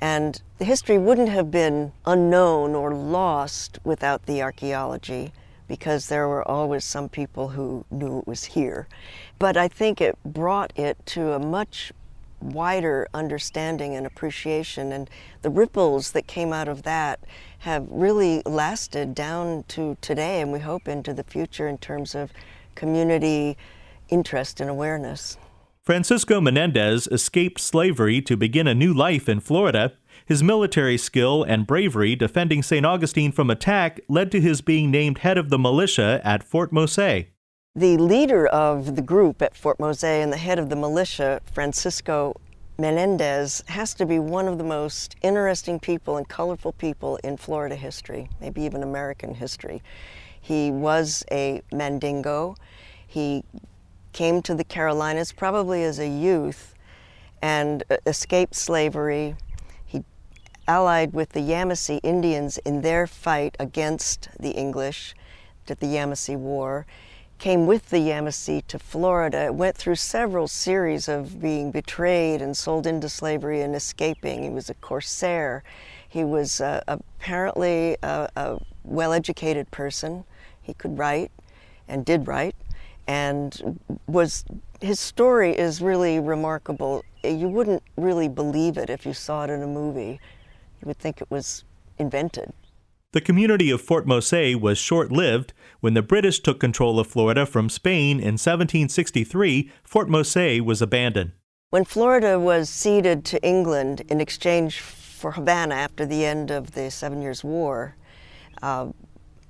And 0.00 0.40
the 0.58 0.64
history 0.64 0.98
wouldn't 0.98 1.30
have 1.30 1.50
been 1.50 1.92
unknown 2.04 2.74
or 2.74 2.92
lost 2.94 3.78
without 3.84 4.26
the 4.26 4.42
archaeology 4.42 5.32
because 5.68 6.08
there 6.08 6.28
were 6.28 6.46
always 6.46 6.84
some 6.84 7.08
people 7.08 7.48
who 7.48 7.84
knew 7.90 8.18
it 8.18 8.26
was 8.26 8.44
here. 8.44 8.86
But 9.38 9.56
I 9.56 9.68
think 9.68 10.00
it 10.00 10.16
brought 10.24 10.72
it 10.76 11.04
to 11.06 11.32
a 11.32 11.38
much 11.38 11.92
wider 12.40 13.08
understanding 13.14 13.94
and 13.94 14.06
appreciation. 14.06 14.92
And 14.92 15.10
the 15.42 15.50
ripples 15.50 16.12
that 16.12 16.26
came 16.26 16.52
out 16.52 16.68
of 16.68 16.82
that 16.82 17.20
have 17.60 17.86
really 17.90 18.42
lasted 18.44 19.14
down 19.14 19.64
to 19.68 19.96
today, 20.00 20.40
and 20.40 20.52
we 20.52 20.60
hope 20.60 20.86
into 20.86 21.12
the 21.12 21.24
future 21.24 21.66
in 21.66 21.78
terms 21.78 22.14
of 22.14 22.32
community 22.74 23.56
interest 24.08 24.60
and 24.60 24.70
awareness. 24.70 25.36
Francisco 25.86 26.40
Menendez 26.40 27.06
escaped 27.12 27.60
slavery 27.60 28.20
to 28.20 28.36
begin 28.36 28.66
a 28.66 28.74
new 28.74 28.92
life 28.92 29.28
in 29.28 29.38
Florida. 29.38 29.92
His 30.26 30.42
military 30.42 30.98
skill 30.98 31.44
and 31.44 31.64
bravery 31.64 32.16
defending 32.16 32.64
St. 32.64 32.84
Augustine 32.84 33.30
from 33.30 33.50
attack 33.50 34.00
led 34.08 34.32
to 34.32 34.40
his 34.40 34.60
being 34.60 34.90
named 34.90 35.18
head 35.18 35.38
of 35.38 35.48
the 35.48 35.60
militia 35.60 36.20
at 36.24 36.42
Fort 36.42 36.72
Mose. 36.72 36.96
The 36.96 37.96
leader 37.98 38.48
of 38.48 38.96
the 38.96 39.02
group 39.02 39.40
at 39.40 39.54
Fort 39.54 39.78
Mose 39.78 40.02
and 40.02 40.32
the 40.32 40.38
head 40.38 40.58
of 40.58 40.70
the 40.70 40.74
militia, 40.74 41.40
Francisco 41.52 42.34
Menendez, 42.80 43.62
has 43.68 43.94
to 43.94 44.04
be 44.06 44.18
one 44.18 44.48
of 44.48 44.58
the 44.58 44.64
most 44.64 45.14
interesting 45.22 45.78
people 45.78 46.16
and 46.16 46.28
colorful 46.28 46.72
people 46.72 47.14
in 47.22 47.36
Florida 47.36 47.76
history, 47.76 48.28
maybe 48.40 48.60
even 48.62 48.82
American 48.82 49.34
history. 49.34 49.84
He 50.40 50.72
was 50.72 51.24
a 51.30 51.62
Mandingo. 51.70 52.56
He 53.06 53.44
came 54.16 54.40
to 54.40 54.54
the 54.54 54.64
Carolinas 54.64 55.30
probably 55.30 55.84
as 55.84 55.98
a 55.98 56.08
youth 56.08 56.74
and 57.42 57.84
uh, 57.90 57.98
escaped 58.06 58.54
slavery. 58.54 59.36
He 59.84 60.04
allied 60.66 61.12
with 61.12 61.30
the 61.32 61.40
Yamasee 61.40 62.00
Indians 62.02 62.56
in 62.64 62.80
their 62.80 63.06
fight 63.06 63.56
against 63.60 64.30
the 64.40 64.52
English 64.52 65.14
at 65.68 65.80
the 65.80 65.86
Yamasee 65.86 66.36
War, 66.36 66.86
came 67.38 67.66
with 67.66 67.90
the 67.90 67.98
Yamasee 67.98 68.66
to 68.68 68.78
Florida, 68.78 69.52
went 69.52 69.76
through 69.76 69.96
several 69.96 70.48
series 70.48 71.08
of 71.08 71.38
being 71.38 71.70
betrayed 71.70 72.40
and 72.40 72.56
sold 72.56 72.86
into 72.86 73.10
slavery 73.10 73.60
and 73.60 73.76
escaping. 73.76 74.44
He 74.44 74.48
was 74.48 74.70
a 74.70 74.74
corsair. 74.74 75.62
He 76.08 76.24
was 76.24 76.62
uh, 76.62 76.82
apparently 76.88 77.98
a, 78.02 78.30
a 78.34 78.58
well 78.82 79.12
educated 79.12 79.70
person. 79.70 80.24
He 80.62 80.72
could 80.72 80.96
write 80.96 81.32
and 81.86 82.02
did 82.02 82.26
write 82.26 82.56
and 83.06 83.78
was 84.06 84.44
his 84.80 85.00
story 85.00 85.56
is 85.56 85.80
really 85.80 86.18
remarkable. 86.20 87.04
You 87.24 87.48
wouldn't 87.48 87.82
really 87.96 88.28
believe 88.28 88.76
it 88.76 88.90
if 88.90 89.06
you 89.06 89.14
saw 89.14 89.44
it 89.44 89.50
in 89.50 89.62
a 89.62 89.66
movie. 89.66 90.20
You 90.80 90.86
would 90.86 90.98
think 90.98 91.20
it 91.20 91.30
was 91.30 91.64
invented. 91.98 92.52
The 93.12 93.20
community 93.20 93.70
of 93.70 93.80
Fort 93.80 94.06
Mose 94.06 94.56
was 94.56 94.76
short 94.76 95.10
lived. 95.10 95.54
When 95.80 95.94
the 95.94 96.02
British 96.02 96.40
took 96.40 96.60
control 96.60 97.00
of 97.00 97.06
Florida 97.06 97.46
from 97.46 97.70
Spain 97.70 98.18
in 98.18 98.34
1763, 98.34 99.70
Fort 99.82 100.10
Mose 100.10 100.60
was 100.60 100.82
abandoned. 100.82 101.32
When 101.70 101.84
Florida 101.84 102.38
was 102.38 102.68
ceded 102.68 103.24
to 103.26 103.42
England 103.42 104.02
in 104.08 104.20
exchange 104.20 104.80
for 104.80 105.32
Havana 105.32 105.74
after 105.74 106.04
the 106.04 106.26
end 106.26 106.50
of 106.50 106.72
the 106.72 106.90
Seven 106.90 107.22
Years' 107.22 107.42
War, 107.42 107.96
uh, 108.62 108.88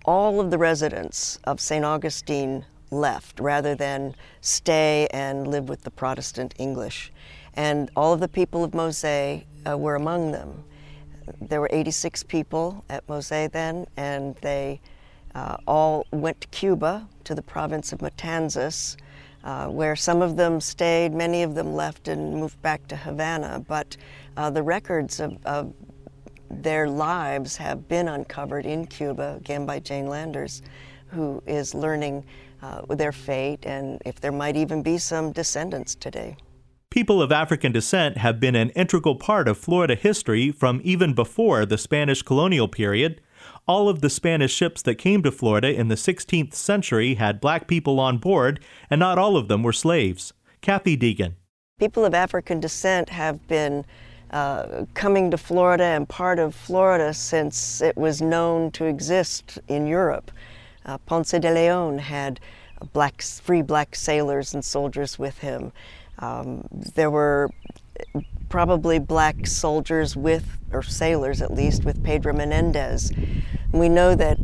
all 0.05 0.41
of 0.41 0.51
the 0.51 0.59
residents 0.59 1.39
of 1.45 1.61
St. 1.61 1.85
Augustine 1.85 2.65
left 2.91 3.41
rather 3.41 3.75
than 3.75 4.15
stay 4.41 5.09
and 5.11 5.47
live 5.49 5.69
with 5.69 5.83
the 5.83 5.91
Protestant 5.91 6.55
English. 6.59 7.13
And 7.55 7.91
all 7.97 8.13
of 8.13 8.21
the 8.21 8.29
people 8.29 8.65
of 8.65 8.75
Mose 8.75 9.05
uh, 9.05 9.43
were 9.77 9.95
among 9.95 10.33
them. 10.33 10.65
There 11.41 11.61
were 11.61 11.71
86 11.73 12.23
people 12.25 12.85
at 12.89 13.09
Mose 13.09 13.29
then, 13.29 13.87
and 13.97 14.37
they 14.37 14.81
uh, 15.35 15.57
all 15.67 16.07
went 16.13 16.41
to 16.43 16.49
Cuba, 16.49 17.09
to 17.25 17.35
the 17.35 17.43
province 17.43 17.93
of 17.93 18.01
Matanzas, 18.01 18.97
uh, 19.43 19.69
where 19.69 19.97
some 19.97 20.23
of 20.23 20.37
them 20.37 20.61
stayed, 20.61 21.13
many 21.13 21.43
of 21.43 21.55
them 21.55 21.75
left 21.75 22.09
and 22.09 22.35
moved 22.35 22.61
back 22.63 22.87
to 22.89 22.97
Havana. 22.97 23.65
But 23.67 23.97
uh, 24.37 24.51
the 24.51 24.63
records 24.63 25.21
of, 25.21 25.39
of 25.45 25.73
their 26.51 26.89
lives 26.89 27.57
have 27.57 27.89
been 27.89 28.09
uncovered 28.09 28.67
in 28.67 28.87
Cuba, 28.87 29.37
again 29.37 29.67
by 29.67 29.79
Jane 29.81 30.09
Landers, 30.09 30.63
who 31.09 31.43
is 31.47 31.75
learning 31.75 32.25
uh, 32.63 32.83
their 32.95 33.13
fate 33.13 33.65
and 33.65 34.01
if 34.05 34.21
there 34.21 34.33
might 34.33 34.57
even 34.57 34.83
be 34.83 34.99
some 34.99 35.33
descendants 35.33 35.95
today. 35.95 36.37
People 36.91 37.21
of 37.21 37.31
African 37.31 37.73
descent 37.73 38.17
have 38.17 38.41
been 38.41 38.55
an 38.55 38.71
integral 38.71 39.17
part 39.17 39.49
of 39.49 39.59
Florida 39.59 39.95
history 39.95 40.51
from 40.51 40.81
even 40.83 41.13
before 41.13 41.67
the 41.67 41.77
Spanish 41.77 42.23
colonial 42.23 42.69
period. 42.69 43.21
All 43.69 43.89
of 43.89 44.01
the 44.01 44.09
Spanish 44.09 44.55
ships 44.55 44.81
that 44.83 44.95
came 44.95 45.23
to 45.23 45.33
Florida 45.33 45.69
in 45.69 45.89
the 45.89 45.95
16th 45.97 46.55
century 46.55 47.15
had 47.15 47.41
black 47.41 47.69
people 47.69 48.01
on 48.01 48.19
board, 48.19 48.61
and 48.89 48.99
not 48.99 49.19
all 49.19 49.37
of 49.37 49.49
them 49.49 49.63
were 49.63 49.73
slaves. 49.73 50.33
Kathy 50.63 50.97
Deagan. 50.97 51.35
People 51.79 52.05
of 52.05 52.15
African 52.15 52.61
descent 52.61 53.11
have 53.11 53.47
been 53.47 53.85
uh, 54.31 54.87
coming 54.95 55.31
to 55.31 55.37
Florida 55.37 55.85
and 55.85 56.09
part 56.09 56.39
of 56.39 56.55
Florida 56.55 57.13
since 57.13 57.83
it 57.83 57.97
was 57.97 58.23
known 58.23 58.71
to 58.71 58.85
exist 58.87 59.59
in 59.69 59.87
Europe. 59.87 60.31
Uh, 60.87 60.99
Ponce 60.99 61.33
de 61.33 61.53
Leon 61.53 61.99
had 61.99 62.41
black, 62.93 63.21
free 63.21 63.63
black 63.63 63.95
sailors 63.95 64.55
and 64.55 64.65
soldiers 64.65 65.19
with 65.19 65.39
him. 65.39 65.73
Um, 66.21 66.67
there 66.71 67.11
were 67.11 67.51
probably 68.49 68.99
black 68.99 69.47
soldiers 69.47 70.17
with, 70.17 70.59
or 70.73 70.83
sailors 70.83 71.43
at 71.43 71.53
least, 71.53 71.85
with 71.85 72.03
Pedro 72.05 72.33
Menendez. 72.33 73.11
And 73.11 73.81
we 73.81 73.89
know 73.89 74.15
that 74.15 74.39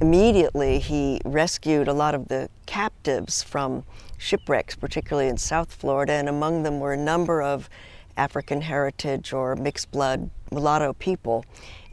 immediately 0.00 0.78
he 0.78 1.20
rescued 1.24 1.88
a 1.88 1.92
lot 1.92 2.14
of 2.14 2.28
the 2.28 2.48
captives 2.66 3.42
from 3.42 3.84
shipwrecks, 4.18 4.76
particularly 4.76 5.28
in 5.28 5.36
South 5.36 5.72
Florida, 5.72 6.12
and 6.12 6.28
among 6.28 6.62
them 6.62 6.78
were 6.80 6.92
a 6.92 6.96
number 6.96 7.42
of 7.42 7.68
African 8.16 8.62
heritage 8.62 9.32
or 9.32 9.56
mixed 9.56 9.90
blood 9.90 10.30
mulatto 10.50 10.92
people 10.92 11.44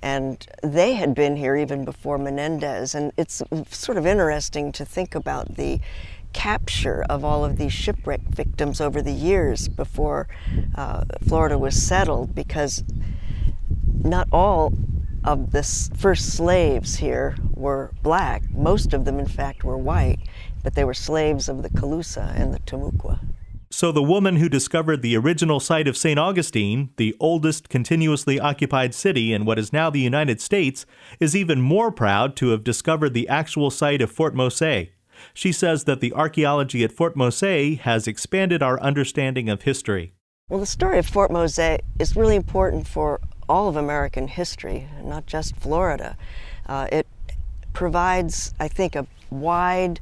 and 0.04 0.46
they 0.62 0.96
had 0.96 1.16
been 1.16 1.38
here 1.38 1.56
even 1.56 1.86
before 1.86 2.18
Menendez. 2.18 2.94
And 2.94 3.14
it's 3.18 3.42
sort 3.70 3.98
of 3.98 4.06
interesting 4.06 4.74
to 4.74 4.84
think 4.84 5.16
about 5.16 5.56
the 5.56 5.80
capture 6.34 7.06
of 7.10 7.24
all 7.24 7.46
of 7.46 7.58
these 7.58 7.72
shipwreck 7.72 8.20
victims 8.22 8.82
over 8.82 9.02
the 9.02 9.14
years 9.14 9.70
before 9.70 10.28
uh, 10.76 11.06
Florida 11.26 11.58
was 11.58 11.82
settled, 11.82 12.36
because 12.36 12.84
not 14.04 14.28
all 14.30 14.74
of 15.24 15.52
the 15.52 15.64
first 15.96 16.34
slaves 16.34 16.98
here 16.98 17.38
were 17.54 17.92
black. 18.02 18.44
Most 18.52 18.94
of 18.94 19.06
them, 19.06 19.20
in 19.20 19.28
fact, 19.28 19.64
were 19.64 19.78
white, 19.78 20.20
but 20.64 20.76
they 20.76 20.84
were 20.84 20.94
slaves 20.94 21.48
of 21.48 21.64
the 21.64 21.70
Calusa 21.70 22.38
and 22.38 22.54
the 22.54 22.60
Timucua. 22.60 23.22
So, 23.74 23.92
the 23.92 24.04
woman 24.04 24.36
who 24.36 24.50
discovered 24.50 25.02
the 25.02 25.18
original 25.18 25.60
site 25.60 25.88
of 25.88 25.98
St. 25.98 26.20
Augustine, 26.20 26.92
the 26.98 27.16
oldest 27.20 27.70
continuously 27.70 28.40
occupied 28.40 28.94
city 28.94 29.34
in 29.34 29.46
what 29.46 29.58
is 29.58 29.74
now 29.74 29.90
the 29.90 30.00
United 30.00 30.40
States, 30.40 30.86
is 31.20 31.36
even 31.36 31.60
more 31.60 31.92
proud 31.92 32.36
to 32.36 32.50
have 32.50 32.64
discovered 32.64 33.16
the 33.16 33.28
actual 33.28 33.72
site 33.72 34.00
of 34.00 34.12
Fort 34.12 34.36
Mose. 34.36 34.90
She 35.34 35.52
says 35.52 35.86
that 35.86 36.02
the 36.02 36.14
archaeology 36.14 36.84
at 36.84 36.92
Fort 36.92 37.16
Mose 37.16 37.80
has 37.82 38.08
expanded 38.08 38.62
our 38.62 38.80
understanding 38.80 39.50
of 39.50 39.64
history. 39.64 40.14
Well, 40.50 40.60
the 40.60 40.68
story 40.68 41.00
of 41.00 41.08
Fort 41.08 41.32
Mose 41.32 41.80
is 41.98 42.16
really 42.16 42.36
important 42.36 42.88
for 42.88 43.20
all 43.50 43.70
of 43.70 43.76
American 43.76 44.28
history, 44.28 44.88
not 45.04 45.26
just 45.26 45.56
Florida. 45.56 46.16
Uh, 46.68 46.88
it 46.92 47.08
provides, 47.74 48.54
I 48.60 48.68
think, 48.68 48.96
a 48.96 49.08
wide 49.32 50.00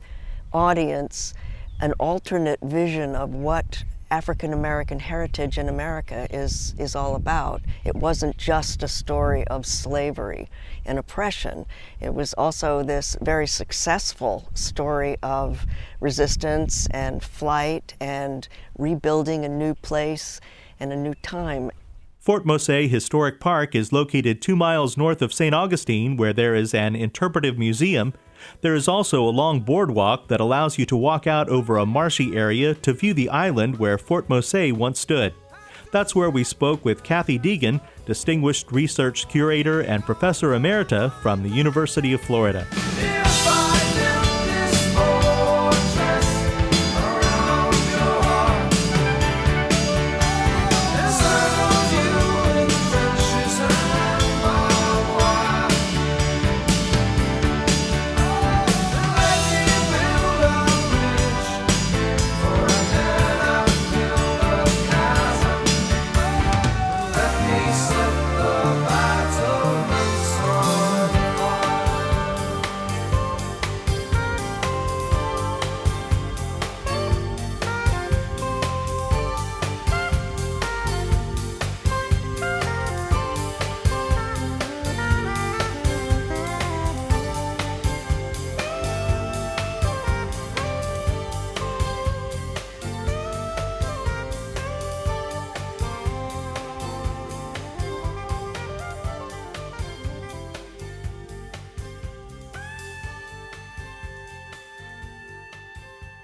audience 0.51 1.33
an 1.81 1.93
alternate 1.93 2.59
vision 2.61 3.15
of 3.15 3.33
what 3.33 3.83
African 4.11 4.53
American 4.53 4.99
heritage 4.99 5.57
in 5.57 5.67
America 5.67 6.27
is, 6.29 6.75
is 6.77 6.95
all 6.95 7.15
about. 7.15 7.61
It 7.83 7.95
wasn't 7.95 8.37
just 8.37 8.83
a 8.83 8.87
story 8.87 9.47
of 9.47 9.65
slavery 9.65 10.49
and 10.85 10.99
oppression, 10.99 11.65
it 11.99 12.13
was 12.13 12.33
also 12.33 12.83
this 12.83 13.15
very 13.21 13.47
successful 13.47 14.49
story 14.53 15.15
of 15.23 15.65
resistance 15.99 16.87
and 16.91 17.23
flight 17.23 17.93
and 17.99 18.47
rebuilding 18.77 19.45
a 19.45 19.49
new 19.49 19.75
place 19.75 20.41
and 20.79 20.91
a 20.91 20.95
new 20.95 21.13
time. 21.15 21.71
Fort 22.19 22.45
Mose 22.45 22.67
Historic 22.67 23.39
Park 23.39 23.73
is 23.73 23.91
located 23.91 24.41
two 24.41 24.55
miles 24.55 24.97
north 24.97 25.21
of 25.21 25.33
St. 25.33 25.55
Augustine, 25.55 26.17
where 26.17 26.33
there 26.33 26.53
is 26.53 26.73
an 26.73 26.95
interpretive 26.95 27.57
museum. 27.57 28.13
There 28.61 28.75
is 28.75 28.87
also 28.87 29.23
a 29.23 29.29
long 29.29 29.61
boardwalk 29.61 30.27
that 30.27 30.39
allows 30.39 30.77
you 30.77 30.85
to 30.87 30.95
walk 30.95 31.27
out 31.27 31.49
over 31.49 31.77
a 31.77 31.85
marshy 31.85 32.35
area 32.35 32.73
to 32.75 32.93
view 32.93 33.13
the 33.13 33.29
island 33.29 33.79
where 33.79 33.97
Fort 33.97 34.29
Mose 34.29 34.71
once 34.73 34.99
stood. 34.99 35.33
That's 35.91 36.15
where 36.15 36.29
we 36.29 36.43
spoke 36.43 36.85
with 36.85 37.03
Kathy 37.03 37.37
Deagan, 37.37 37.81
Distinguished 38.05 38.71
Research 38.71 39.27
Curator 39.27 39.81
and 39.81 40.05
Professor 40.05 40.49
Emerita 40.49 41.11
from 41.21 41.43
the 41.43 41.49
University 41.49 42.13
of 42.13 42.21
Florida. 42.21 42.65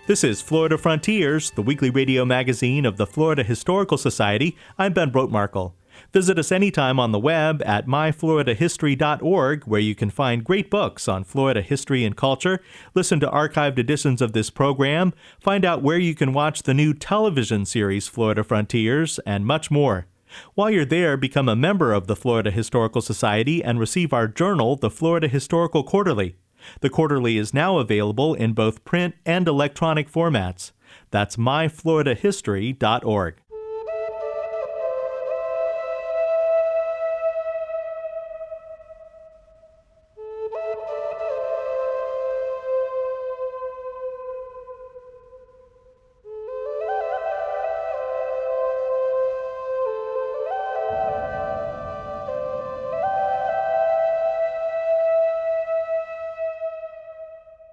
This 0.07 0.23
is 0.23 0.41
Florida 0.41 0.77
Frontiers, 0.77 1.51
the 1.51 1.61
weekly 1.61 1.89
radio 1.89 2.23
magazine 2.23 2.85
of 2.85 2.95
the 2.95 3.05
Florida 3.05 3.43
Historical 3.43 3.97
Society. 3.97 4.55
I'm 4.77 4.93
Ben 4.93 5.11
Brotemarkle. 5.11 5.73
Visit 6.13 6.39
us 6.39 6.49
anytime 6.49 6.97
on 6.97 7.11
the 7.11 7.19
web 7.19 7.61
at 7.65 7.87
myfloridahistory.org, 7.87 9.65
where 9.65 9.81
you 9.81 9.95
can 9.95 10.09
find 10.09 10.45
great 10.45 10.71
books 10.71 11.09
on 11.09 11.25
Florida 11.25 11.61
history 11.61 12.05
and 12.05 12.15
culture, 12.15 12.61
listen 12.95 13.19
to 13.19 13.27
archived 13.27 13.77
editions 13.77 14.21
of 14.21 14.31
this 14.31 14.49
program, 14.49 15.13
find 15.41 15.65
out 15.65 15.83
where 15.83 15.99
you 15.99 16.15
can 16.15 16.31
watch 16.31 16.63
the 16.63 16.73
new 16.73 16.93
television 16.93 17.65
series 17.65 18.07
Florida 18.07 18.45
Frontiers, 18.45 19.19
and 19.25 19.45
much 19.45 19.69
more. 19.69 20.07
While 20.53 20.69
you're 20.69 20.85
there, 20.85 21.17
become 21.17 21.49
a 21.49 21.55
member 21.57 21.91
of 21.91 22.07
the 22.07 22.15
Florida 22.15 22.51
Historical 22.51 23.01
Society 23.01 23.61
and 23.61 23.77
receive 23.77 24.13
our 24.13 24.29
journal, 24.29 24.77
the 24.77 24.89
Florida 24.89 25.27
Historical 25.27 25.83
Quarterly. 25.83 26.37
The 26.81 26.89
quarterly 26.89 27.37
is 27.37 27.53
now 27.53 27.77
available 27.77 28.33
in 28.33 28.53
both 28.53 28.83
print 28.85 29.15
and 29.25 29.47
electronic 29.47 30.11
formats. 30.11 30.71
That's 31.11 31.35
myfloridahistory.org. 31.37 33.35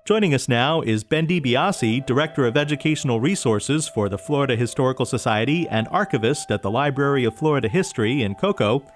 Joining 0.07 0.35
us 0.35 0.51
now 0.51 0.83
is 0.83 1.03
Ben 1.03 1.27
DiBiase, 1.27 2.05
Director 2.05 2.45
of 2.45 2.59
Educational 2.59 3.21
Resources 3.21 3.89
for 3.89 4.11
the 4.11 4.19
Florida 4.19 4.55
Historical 4.55 5.07
Society 5.07 5.67
and 5.71 5.89
archivist 5.91 6.51
at 6.51 6.61
the 6.61 6.71
Library 6.71 7.25
of 7.25 7.35
Florida 7.35 7.71
History 7.71 8.23
in 8.23 8.35
Cocoa. 8.35 8.87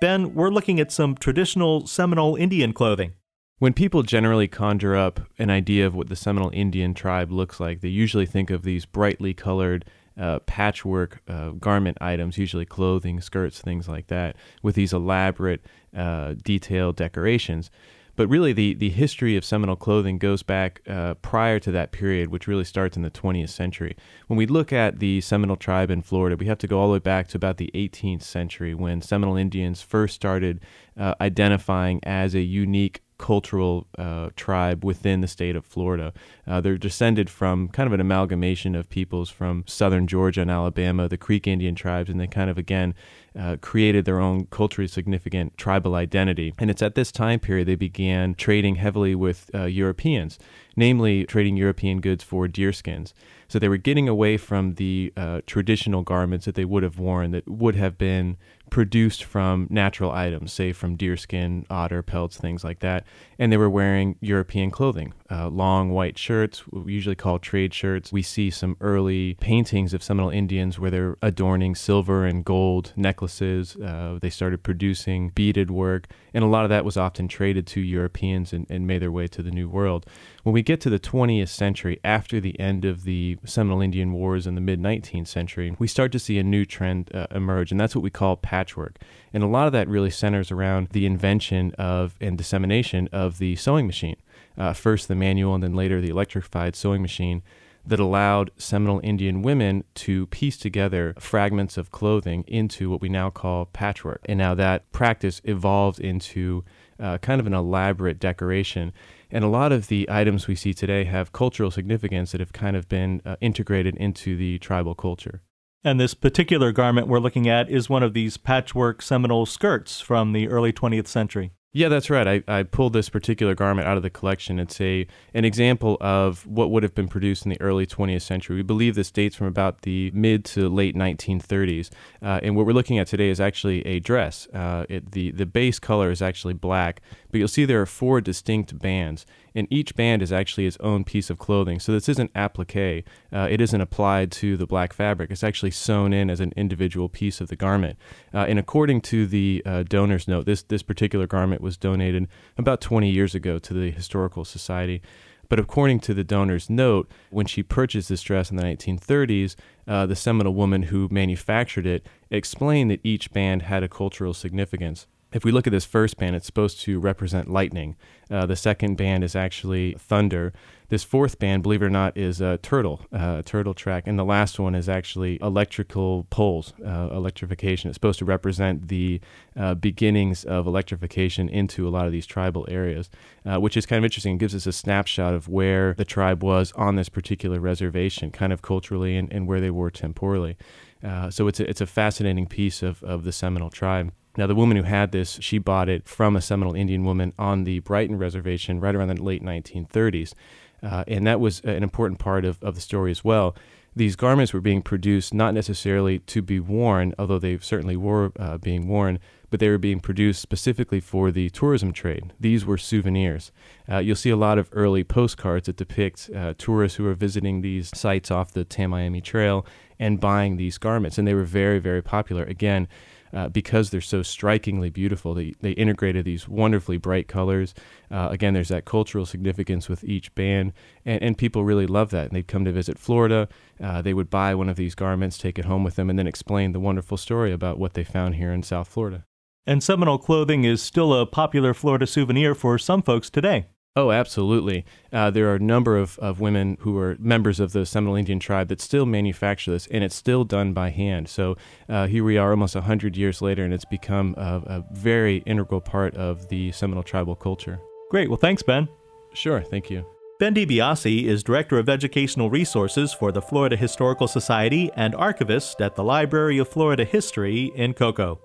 Ben, 0.00 0.34
we're 0.34 0.50
looking 0.50 0.80
at 0.80 0.90
some 0.90 1.14
traditional 1.14 1.86
Seminole 1.86 2.34
Indian 2.34 2.72
clothing. 2.72 3.12
When 3.60 3.74
people 3.74 4.02
generally 4.02 4.48
conjure 4.48 4.96
up 4.96 5.20
an 5.38 5.50
idea 5.50 5.86
of 5.86 5.94
what 5.94 6.08
the 6.08 6.16
Seminole 6.16 6.50
Indian 6.52 6.94
tribe 6.94 7.30
looks 7.30 7.60
like, 7.60 7.80
they 7.80 7.86
usually 7.86 8.26
think 8.26 8.50
of 8.50 8.64
these 8.64 8.86
brightly 8.86 9.34
colored 9.34 9.84
uh, 10.18 10.40
patchwork 10.40 11.20
uh, 11.28 11.50
garment 11.50 11.96
items, 12.00 12.38
usually 12.38 12.66
clothing, 12.66 13.20
skirts, 13.20 13.60
things 13.60 13.86
like 13.86 14.08
that, 14.08 14.34
with 14.64 14.74
these 14.74 14.92
elaborate, 14.92 15.64
uh, 15.96 16.34
detailed 16.42 16.96
decorations. 16.96 17.70
But 18.16 18.28
really, 18.28 18.54
the, 18.54 18.74
the 18.74 18.88
history 18.88 19.36
of 19.36 19.44
Seminole 19.44 19.76
clothing 19.76 20.18
goes 20.18 20.42
back 20.42 20.80
uh, 20.88 21.14
prior 21.14 21.60
to 21.60 21.70
that 21.72 21.92
period, 21.92 22.30
which 22.30 22.48
really 22.48 22.64
starts 22.64 22.96
in 22.96 23.02
the 23.02 23.10
20th 23.10 23.50
century. 23.50 23.94
When 24.26 24.38
we 24.38 24.46
look 24.46 24.72
at 24.72 24.98
the 24.98 25.20
Seminole 25.20 25.56
tribe 25.56 25.90
in 25.90 26.00
Florida, 26.00 26.36
we 26.36 26.46
have 26.46 26.58
to 26.58 26.66
go 26.66 26.80
all 26.80 26.88
the 26.88 26.94
way 26.94 26.98
back 26.98 27.28
to 27.28 27.36
about 27.36 27.58
the 27.58 27.70
18th 27.74 28.22
century 28.22 28.74
when 28.74 29.02
Seminole 29.02 29.36
Indians 29.36 29.82
first 29.82 30.14
started 30.14 30.60
uh, 30.96 31.14
identifying 31.20 32.00
as 32.04 32.34
a 32.34 32.40
unique 32.40 33.02
cultural 33.18 33.86
uh, 33.98 34.30
tribe 34.36 34.84
within 34.84 35.20
the 35.20 35.28
state 35.28 35.56
of 35.56 35.64
Florida. 35.64 36.12
Uh, 36.46 36.60
they're 36.60 36.76
descended 36.76 37.30
from 37.30 37.68
kind 37.68 37.86
of 37.86 37.92
an 37.92 38.00
amalgamation 38.00 38.74
of 38.74 38.88
peoples 38.88 39.30
from 39.30 39.64
southern 39.66 40.06
Georgia 40.06 40.42
and 40.42 40.50
Alabama, 40.50 41.08
the 41.08 41.16
Creek 41.16 41.46
Indian 41.46 41.74
tribes, 41.74 42.10
and 42.10 42.20
they 42.20 42.26
kind 42.26 42.50
of 42.50 42.58
again 42.58 42.94
uh, 43.38 43.56
created 43.60 44.04
their 44.04 44.20
own 44.20 44.46
culturally 44.46 44.88
significant 44.88 45.56
tribal 45.56 45.94
identity. 45.94 46.54
And 46.58 46.70
it's 46.70 46.82
at 46.82 46.94
this 46.94 47.12
time 47.12 47.38
period 47.38 47.68
they 47.68 47.74
began 47.74 48.34
trading 48.34 48.76
heavily 48.76 49.14
with 49.14 49.50
uh, 49.54 49.64
Europeans, 49.64 50.38
namely 50.76 51.24
trading 51.24 51.56
European 51.56 52.00
goods 52.00 52.24
for 52.24 52.48
deerskins. 52.48 53.12
So 53.48 53.58
they 53.58 53.68
were 53.68 53.76
getting 53.76 54.08
away 54.08 54.36
from 54.36 54.74
the 54.74 55.12
uh, 55.16 55.40
traditional 55.46 56.02
garments 56.02 56.46
that 56.46 56.54
they 56.54 56.64
would 56.64 56.82
have 56.82 56.98
worn 56.98 57.30
that 57.30 57.48
would 57.48 57.76
have 57.76 57.96
been 57.96 58.36
produced 58.70 59.24
from 59.24 59.66
natural 59.70 60.10
items, 60.10 60.52
say 60.52 60.72
from 60.72 60.96
deerskin, 60.96 61.66
otter 61.70 62.02
pelts, 62.02 62.36
things 62.36 62.64
like 62.64 62.80
that. 62.80 63.04
And 63.38 63.52
they 63.52 63.56
were 63.56 63.70
wearing 63.70 64.16
European 64.20 64.70
clothing, 64.70 65.12
uh, 65.30 65.48
long 65.48 65.90
white 65.90 66.18
shirts, 66.18 66.66
we 66.68 66.92
usually 66.92 67.16
call 67.16 67.38
trade 67.38 67.74
shirts. 67.74 68.12
We 68.12 68.22
see 68.22 68.50
some 68.50 68.76
early 68.80 69.34
paintings 69.34 69.92
of 69.92 70.02
Seminole 70.02 70.30
Indians 70.30 70.78
where 70.78 70.90
they're 70.90 71.16
adorning 71.20 71.74
silver 71.74 72.24
and 72.24 72.44
gold 72.44 72.92
necklaces. 72.96 73.76
Uh, 73.76 74.18
they 74.20 74.30
started 74.30 74.62
producing 74.62 75.30
beaded 75.30 75.70
work, 75.70 76.06
and 76.32 76.44
a 76.44 76.46
lot 76.46 76.64
of 76.64 76.68
that 76.70 76.84
was 76.84 76.96
often 76.96 77.28
traded 77.28 77.66
to 77.68 77.80
Europeans 77.80 78.52
and, 78.52 78.66
and 78.70 78.86
made 78.86 79.02
their 79.02 79.10
way 79.10 79.26
to 79.26 79.42
the 79.42 79.50
New 79.50 79.68
World. 79.68 80.06
When 80.44 80.52
we 80.52 80.62
get 80.62 80.80
to 80.82 80.90
the 80.90 81.00
20th 81.00 81.48
century, 81.48 81.98
after 82.04 82.38
the 82.38 82.58
end 82.60 82.84
of 82.84 83.02
the 83.02 83.36
Seminole 83.44 83.80
Indian 83.80 84.12
Wars 84.12 84.46
in 84.46 84.54
the 84.54 84.60
mid 84.60 84.80
19th 84.80 85.26
century, 85.26 85.74
we 85.78 85.88
start 85.88 86.12
to 86.12 86.18
see 86.20 86.38
a 86.38 86.44
new 86.44 86.64
trend 86.64 87.10
uh, 87.12 87.26
emerge, 87.32 87.72
and 87.72 87.80
that's 87.80 87.96
what 87.96 88.02
we 88.02 88.10
call 88.10 88.36
patchwork. 88.36 88.98
And 89.32 89.42
a 89.42 89.48
lot 89.48 89.66
of 89.66 89.72
that 89.72 89.88
really 89.88 90.10
centers 90.10 90.50
around 90.50 90.88
the 90.90 91.06
invention 91.06 91.72
of 91.78 92.16
and 92.20 92.38
dissemination 92.38 93.08
of 93.12 93.38
the 93.38 93.56
sewing 93.56 93.86
machine. 93.86 94.16
Uh, 94.56 94.72
first 94.72 95.08
the 95.08 95.14
manual 95.14 95.54
and 95.54 95.62
then 95.62 95.74
later 95.74 96.00
the 96.00 96.08
electrified 96.08 96.74
sewing 96.74 97.02
machine 97.02 97.42
that 97.86 98.00
allowed 98.00 98.50
Seminole 98.56 99.00
Indian 99.04 99.42
women 99.42 99.84
to 99.94 100.26
piece 100.26 100.56
together 100.56 101.14
fragments 101.18 101.76
of 101.76 101.92
clothing 101.92 102.44
into 102.46 102.90
what 102.90 103.00
we 103.00 103.08
now 103.08 103.30
call 103.30 103.66
patchwork. 103.66 104.20
And 104.28 104.38
now 104.38 104.54
that 104.54 104.90
practice 104.92 105.40
evolved 105.44 106.00
into 106.00 106.64
uh, 106.98 107.18
kind 107.18 107.40
of 107.40 107.46
an 107.46 107.54
elaborate 107.54 108.18
decoration. 108.18 108.92
And 109.30 109.44
a 109.44 109.48
lot 109.48 109.70
of 109.70 109.88
the 109.88 110.08
items 110.10 110.46
we 110.46 110.56
see 110.56 110.74
today 110.74 111.04
have 111.04 111.32
cultural 111.32 111.70
significance 111.70 112.32
that 112.32 112.40
have 112.40 112.52
kind 112.52 112.76
of 112.76 112.88
been 112.88 113.22
uh, 113.24 113.36
integrated 113.40 113.96
into 113.96 114.36
the 114.36 114.58
tribal 114.58 114.94
culture. 114.94 115.42
And 115.86 116.00
this 116.00 116.14
particular 116.14 116.72
garment 116.72 117.06
we're 117.06 117.20
looking 117.20 117.48
at 117.48 117.70
is 117.70 117.88
one 117.88 118.02
of 118.02 118.12
these 118.12 118.36
patchwork 118.36 119.00
Seminole 119.00 119.46
skirts 119.46 120.00
from 120.00 120.32
the 120.32 120.48
early 120.48 120.72
20th 120.72 121.06
century. 121.06 121.52
Yeah, 121.72 121.88
that's 121.88 122.10
right. 122.10 122.26
I, 122.26 122.42
I 122.48 122.62
pulled 122.64 122.92
this 122.92 123.08
particular 123.08 123.54
garment 123.54 123.86
out 123.86 123.96
of 123.96 124.02
the 124.02 124.10
collection. 124.10 124.58
It's 124.58 124.80
a 124.80 125.06
an 125.32 125.44
example 125.44 125.96
of 126.00 126.44
what 126.44 126.72
would 126.72 126.82
have 126.82 126.94
been 126.94 127.06
produced 127.06 127.44
in 127.44 127.50
the 127.50 127.60
early 127.60 127.86
20th 127.86 128.22
century. 128.22 128.56
We 128.56 128.62
believe 128.62 128.96
this 128.96 129.12
dates 129.12 129.36
from 129.36 129.46
about 129.46 129.82
the 129.82 130.10
mid 130.12 130.44
to 130.46 130.68
late 130.68 130.96
1930s. 130.96 131.90
Uh, 132.20 132.40
and 132.42 132.56
what 132.56 132.66
we're 132.66 132.72
looking 132.72 132.98
at 132.98 133.06
today 133.06 133.28
is 133.28 133.40
actually 133.40 133.86
a 133.86 134.00
dress. 134.00 134.48
Uh, 134.48 134.86
it, 134.88 135.12
the 135.12 135.30
the 135.30 135.46
base 135.46 135.78
color 135.78 136.10
is 136.10 136.20
actually 136.20 136.54
black, 136.54 137.00
but 137.30 137.38
you'll 137.38 137.46
see 137.46 137.64
there 137.64 137.82
are 137.82 137.86
four 137.86 138.20
distinct 138.20 138.76
bands 138.78 139.24
and 139.56 139.66
each 139.70 139.96
band 139.96 140.20
is 140.20 140.32
actually 140.32 140.66
its 140.66 140.76
own 140.80 141.02
piece 141.02 141.30
of 141.30 141.38
clothing. 141.38 141.80
So 141.80 141.90
this 141.90 142.10
isn't 142.10 142.30
applique. 142.34 143.04
Uh, 143.32 143.48
it 143.50 143.60
isn't 143.60 143.80
applied 143.80 144.30
to 144.32 144.56
the 144.56 144.66
black 144.66 144.92
fabric. 144.92 145.30
It's 145.30 145.42
actually 145.42 145.70
sewn 145.70 146.12
in 146.12 146.28
as 146.28 146.40
an 146.40 146.52
individual 146.56 147.08
piece 147.08 147.40
of 147.40 147.48
the 147.48 147.56
garment. 147.56 147.98
Uh, 148.34 148.44
and 148.48 148.58
according 148.58 149.00
to 149.02 149.26
the 149.26 149.62
uh, 149.64 149.82
donor's 149.84 150.28
note, 150.28 150.44
this 150.44 150.62
this 150.62 150.82
particular 150.82 151.26
garment 151.26 151.62
was 151.62 151.78
donated 151.78 152.28
about 152.58 152.82
20 152.82 153.10
years 153.10 153.34
ago 153.34 153.58
to 153.58 153.72
the 153.72 153.90
Historical 153.90 154.44
Society. 154.44 155.00
But 155.48 155.60
according 155.60 156.00
to 156.00 156.14
the 156.14 156.24
donor's 156.24 156.68
note, 156.68 157.10
when 157.30 157.46
she 157.46 157.62
purchased 157.62 158.08
this 158.08 158.22
dress 158.22 158.50
in 158.50 158.56
the 158.56 158.64
1930s, 158.64 159.54
uh, 159.86 160.04
the 160.04 160.16
Seminole 160.16 160.54
woman 160.54 160.84
who 160.84 161.08
manufactured 161.10 161.86
it 161.86 162.04
explained 162.30 162.90
that 162.90 163.00
each 163.04 163.32
band 163.32 163.62
had 163.62 163.82
a 163.82 163.88
cultural 163.88 164.34
significance 164.34 165.06
if 165.32 165.44
we 165.44 165.50
look 165.50 165.66
at 165.66 165.72
this 165.72 165.84
first 165.84 166.16
band, 166.16 166.36
it's 166.36 166.46
supposed 166.46 166.80
to 166.80 167.00
represent 167.00 167.50
lightning. 167.50 167.96
Uh, 168.30 168.46
the 168.46 168.56
second 168.56 168.96
band 168.96 169.24
is 169.24 169.34
actually 169.34 169.94
thunder. 169.98 170.52
This 170.88 171.02
fourth 171.02 171.40
band, 171.40 171.64
believe 171.64 171.82
it 171.82 171.86
or 171.86 171.90
not, 171.90 172.16
is 172.16 172.40
a 172.40 172.58
turtle, 172.58 173.02
uh, 173.12 173.42
turtle 173.44 173.74
track. 173.74 174.04
And 174.06 174.16
the 174.16 174.24
last 174.24 174.60
one 174.60 174.76
is 174.76 174.88
actually 174.88 175.38
electrical 175.42 176.26
poles, 176.30 176.74
uh, 176.84 177.08
electrification. 177.10 177.90
It's 177.90 177.96
supposed 177.96 178.20
to 178.20 178.24
represent 178.24 178.86
the 178.86 179.20
uh, 179.56 179.74
beginnings 179.74 180.44
of 180.44 180.66
electrification 180.66 181.48
into 181.48 181.88
a 181.88 181.90
lot 181.90 182.06
of 182.06 182.12
these 182.12 182.26
tribal 182.26 182.64
areas, 182.70 183.10
uh, 183.44 183.58
which 183.58 183.76
is 183.76 183.84
kind 183.84 183.98
of 183.98 184.04
interesting. 184.04 184.36
It 184.36 184.38
gives 184.38 184.54
us 184.54 184.66
a 184.66 184.72
snapshot 184.72 185.34
of 185.34 185.48
where 185.48 185.94
the 185.94 186.04
tribe 186.04 186.44
was 186.44 186.70
on 186.72 186.94
this 186.94 187.08
particular 187.08 187.58
reservation, 187.58 188.30
kind 188.30 188.52
of 188.52 188.62
culturally, 188.62 189.16
and, 189.16 189.32
and 189.32 189.48
where 189.48 189.60
they 189.60 189.70
were 189.70 189.90
temporally. 189.90 190.56
Uh, 191.02 191.30
so 191.30 191.48
it's 191.48 191.58
a, 191.58 191.68
it's 191.68 191.80
a 191.80 191.86
fascinating 191.86 192.46
piece 192.46 192.82
of, 192.82 193.02
of 193.02 193.24
the 193.24 193.32
Seminole 193.32 193.70
tribe. 193.70 194.12
Now, 194.36 194.46
the 194.46 194.54
woman 194.54 194.76
who 194.76 194.82
had 194.82 195.12
this, 195.12 195.38
she 195.40 195.58
bought 195.58 195.88
it 195.88 196.06
from 196.08 196.36
a 196.36 196.40
Seminole 196.40 196.74
Indian 196.74 197.04
woman 197.04 197.32
on 197.38 197.64
the 197.64 197.80
Brighton 197.80 198.18
Reservation 198.18 198.80
right 198.80 198.94
around 198.94 199.08
the 199.08 199.22
late 199.22 199.42
1930s. 199.42 200.34
Uh, 200.82 201.04
and 201.08 201.26
that 201.26 201.40
was 201.40 201.60
an 201.60 201.82
important 201.82 202.20
part 202.20 202.44
of, 202.44 202.62
of 202.62 202.74
the 202.74 202.80
story 202.80 203.10
as 203.10 203.24
well. 203.24 203.56
These 203.94 204.14
garments 204.14 204.52
were 204.52 204.60
being 204.60 204.82
produced 204.82 205.32
not 205.32 205.54
necessarily 205.54 206.18
to 206.18 206.42
be 206.42 206.60
worn, 206.60 207.14
although 207.18 207.38
they 207.38 207.56
certainly 207.58 207.96
were 207.96 208.30
uh, 208.38 208.58
being 208.58 208.88
worn, 208.88 209.18
but 209.48 209.58
they 209.58 209.70
were 209.70 209.78
being 209.78 210.00
produced 210.00 210.42
specifically 210.42 211.00
for 211.00 211.30
the 211.30 211.48
tourism 211.48 211.94
trade. 211.94 212.34
These 212.38 212.66
were 212.66 212.76
souvenirs. 212.76 213.52
Uh, 213.90 213.98
you'll 213.98 214.16
see 214.16 214.28
a 214.28 214.36
lot 214.36 214.58
of 214.58 214.68
early 214.72 215.02
postcards 215.02 215.64
that 215.64 215.76
depict 215.76 216.28
uh, 216.36 216.52
tourists 216.58 216.96
who 216.96 217.06
are 217.06 217.14
visiting 217.14 217.62
these 217.62 217.90
sites 217.94 218.30
off 218.30 218.52
the 218.52 218.66
Tamiami 218.66 219.24
Trail 219.24 219.64
and 219.98 220.20
buying 220.20 220.58
these 220.58 220.76
garments, 220.76 221.16
and 221.16 221.26
they 221.26 221.32
were 221.34 221.44
very, 221.44 221.78
very 221.78 222.02
popular. 222.02 222.44
Again, 222.44 222.88
uh, 223.36 223.50
because 223.50 223.90
they're 223.90 224.00
so 224.00 224.22
strikingly 224.22 224.88
beautiful. 224.88 225.34
They, 225.34 225.52
they 225.60 225.72
integrated 225.72 226.24
these 226.24 226.48
wonderfully 226.48 226.96
bright 226.96 227.28
colors. 227.28 227.74
Uh, 228.10 228.28
again, 228.30 228.54
there's 228.54 228.70
that 228.70 228.86
cultural 228.86 229.26
significance 229.26 229.90
with 229.90 230.02
each 230.04 230.34
band, 230.34 230.72
and, 231.04 231.22
and 231.22 231.38
people 231.38 231.62
really 231.62 231.86
love 231.86 232.08
that. 232.10 232.28
And 232.28 232.30
they'd 232.34 232.48
come 232.48 232.64
to 232.64 232.72
visit 232.72 232.98
Florida. 232.98 233.48
Uh, 233.78 234.00
they 234.00 234.14
would 234.14 234.30
buy 234.30 234.54
one 234.54 234.70
of 234.70 234.76
these 234.76 234.94
garments, 234.94 235.36
take 235.36 235.58
it 235.58 235.66
home 235.66 235.84
with 235.84 235.96
them, 235.96 236.08
and 236.08 236.18
then 236.18 236.26
explain 236.26 236.72
the 236.72 236.80
wonderful 236.80 237.18
story 237.18 237.52
about 237.52 237.78
what 237.78 237.92
they 237.92 238.04
found 238.04 238.36
here 238.36 238.52
in 238.52 238.62
South 238.62 238.88
Florida. 238.88 239.26
And 239.66 239.82
Seminole 239.82 240.18
clothing 240.18 240.64
is 240.64 240.80
still 240.80 241.12
a 241.12 241.26
popular 241.26 241.74
Florida 241.74 242.06
souvenir 242.06 242.54
for 242.54 242.78
some 242.78 243.02
folks 243.02 243.28
today. 243.28 243.66
Oh, 243.96 244.10
absolutely. 244.10 244.84
Uh, 245.10 245.30
there 245.30 245.50
are 245.50 245.54
a 245.54 245.58
number 245.58 245.96
of, 245.96 246.18
of 246.18 246.38
women 246.38 246.76
who 246.80 246.98
are 246.98 247.16
members 247.18 247.58
of 247.58 247.72
the 247.72 247.86
Seminole 247.86 248.16
Indian 248.16 248.38
tribe 248.38 248.68
that 248.68 248.82
still 248.82 249.06
manufacture 249.06 249.70
this, 249.70 249.86
and 249.86 250.04
it's 250.04 250.14
still 250.14 250.44
done 250.44 250.74
by 250.74 250.90
hand. 250.90 251.30
So 251.30 251.56
uh, 251.88 252.06
here 252.06 252.22
we 252.22 252.36
are 252.36 252.50
almost 252.50 252.74
100 252.74 253.16
years 253.16 253.40
later, 253.40 253.64
and 253.64 253.72
it's 253.72 253.86
become 253.86 254.34
a, 254.36 254.62
a 254.66 254.84
very 254.92 255.38
integral 255.46 255.80
part 255.80 256.14
of 256.14 256.48
the 256.48 256.72
Seminole 256.72 257.04
tribal 257.04 257.34
culture. 257.34 257.80
Great. 258.10 258.28
Well, 258.28 258.36
thanks, 258.36 258.62
Ben. 258.62 258.86
Sure. 259.32 259.62
Thank 259.62 259.90
you. 259.90 260.04
Ben 260.38 260.54
DiBiase 260.54 261.24
is 261.24 261.42
Director 261.42 261.78
of 261.78 261.88
Educational 261.88 262.50
Resources 262.50 263.14
for 263.14 263.32
the 263.32 263.40
Florida 263.40 263.76
Historical 263.76 264.28
Society 264.28 264.90
and 264.94 265.14
archivist 265.14 265.80
at 265.80 265.96
the 265.96 266.04
Library 266.04 266.58
of 266.58 266.68
Florida 266.68 267.06
History 267.06 267.72
in 267.74 267.94
Cocoa. 267.94 268.38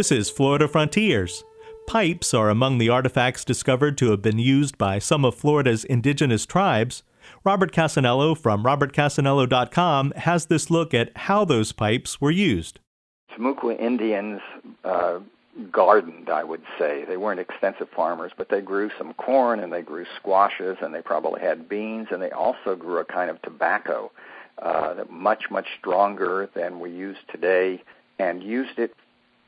This 0.00 0.10
is 0.10 0.30
Florida 0.30 0.66
Frontiers. 0.66 1.44
Pipes 1.86 2.32
are 2.32 2.48
among 2.48 2.78
the 2.78 2.88
artifacts 2.88 3.44
discovered 3.44 3.98
to 3.98 4.10
have 4.12 4.22
been 4.22 4.38
used 4.38 4.78
by 4.78 4.98
some 4.98 5.26
of 5.26 5.34
Florida's 5.34 5.84
indigenous 5.84 6.46
tribes. 6.46 7.02
Robert 7.44 7.70
Cassanello 7.70 8.34
from 8.34 8.64
robertcassanello.com 8.64 10.12
has 10.12 10.46
this 10.46 10.70
look 10.70 10.94
at 10.94 11.14
how 11.14 11.44
those 11.44 11.72
pipes 11.72 12.18
were 12.18 12.30
used. 12.30 12.80
Timucua 13.36 13.78
Indians 13.78 14.40
uh, 14.84 15.18
gardened, 15.70 16.30
I 16.30 16.44
would 16.44 16.62
say. 16.78 17.04
They 17.04 17.18
weren't 17.18 17.38
extensive 17.38 17.90
farmers, 17.94 18.32
but 18.34 18.48
they 18.48 18.62
grew 18.62 18.90
some 18.96 19.12
corn 19.12 19.60
and 19.60 19.70
they 19.70 19.82
grew 19.82 20.06
squashes 20.16 20.78
and 20.80 20.94
they 20.94 21.02
probably 21.02 21.42
had 21.42 21.68
beans 21.68 22.08
and 22.10 22.22
they 22.22 22.30
also 22.30 22.74
grew 22.74 23.00
a 23.00 23.04
kind 23.04 23.28
of 23.28 23.42
tobacco 23.42 24.10
uh, 24.62 25.04
much, 25.10 25.50
much 25.50 25.66
stronger 25.78 26.48
than 26.54 26.80
we 26.80 26.90
use 26.90 27.18
today 27.30 27.82
and 28.18 28.42
used 28.42 28.78
it 28.78 28.94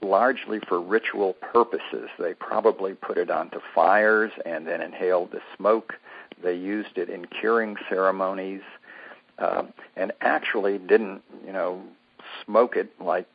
largely 0.02 0.60
for 0.60 0.80
ritual 0.80 1.34
purposes. 1.34 2.08
They 2.18 2.34
probably 2.34 2.94
put 2.94 3.18
it 3.18 3.30
onto 3.30 3.60
fires 3.74 4.32
and 4.44 4.66
then 4.66 4.80
inhaled 4.80 5.32
the 5.32 5.40
smoke. 5.56 5.94
They 6.42 6.54
used 6.54 6.98
it 6.98 7.08
in 7.08 7.26
curing 7.26 7.76
ceremonies, 7.88 8.62
uh, 9.38 9.64
and 9.96 10.12
actually 10.20 10.78
didn't, 10.78 11.22
you 11.46 11.52
know, 11.52 11.82
smoke 12.44 12.76
it 12.76 12.92
like 13.00 13.26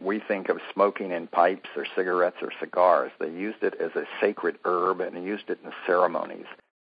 we 0.00 0.18
think 0.18 0.48
of 0.48 0.60
smoking 0.72 1.10
in 1.10 1.26
pipes 1.26 1.68
or 1.76 1.86
cigarettes 1.94 2.38
or 2.40 2.50
cigars. 2.58 3.12
They 3.18 3.30
used 3.30 3.62
it 3.62 3.74
as 3.80 3.94
a 3.94 4.06
sacred 4.20 4.58
herb 4.64 5.00
and 5.00 5.22
used 5.24 5.50
it 5.50 5.58
in 5.64 5.72
ceremonies. 5.86 6.46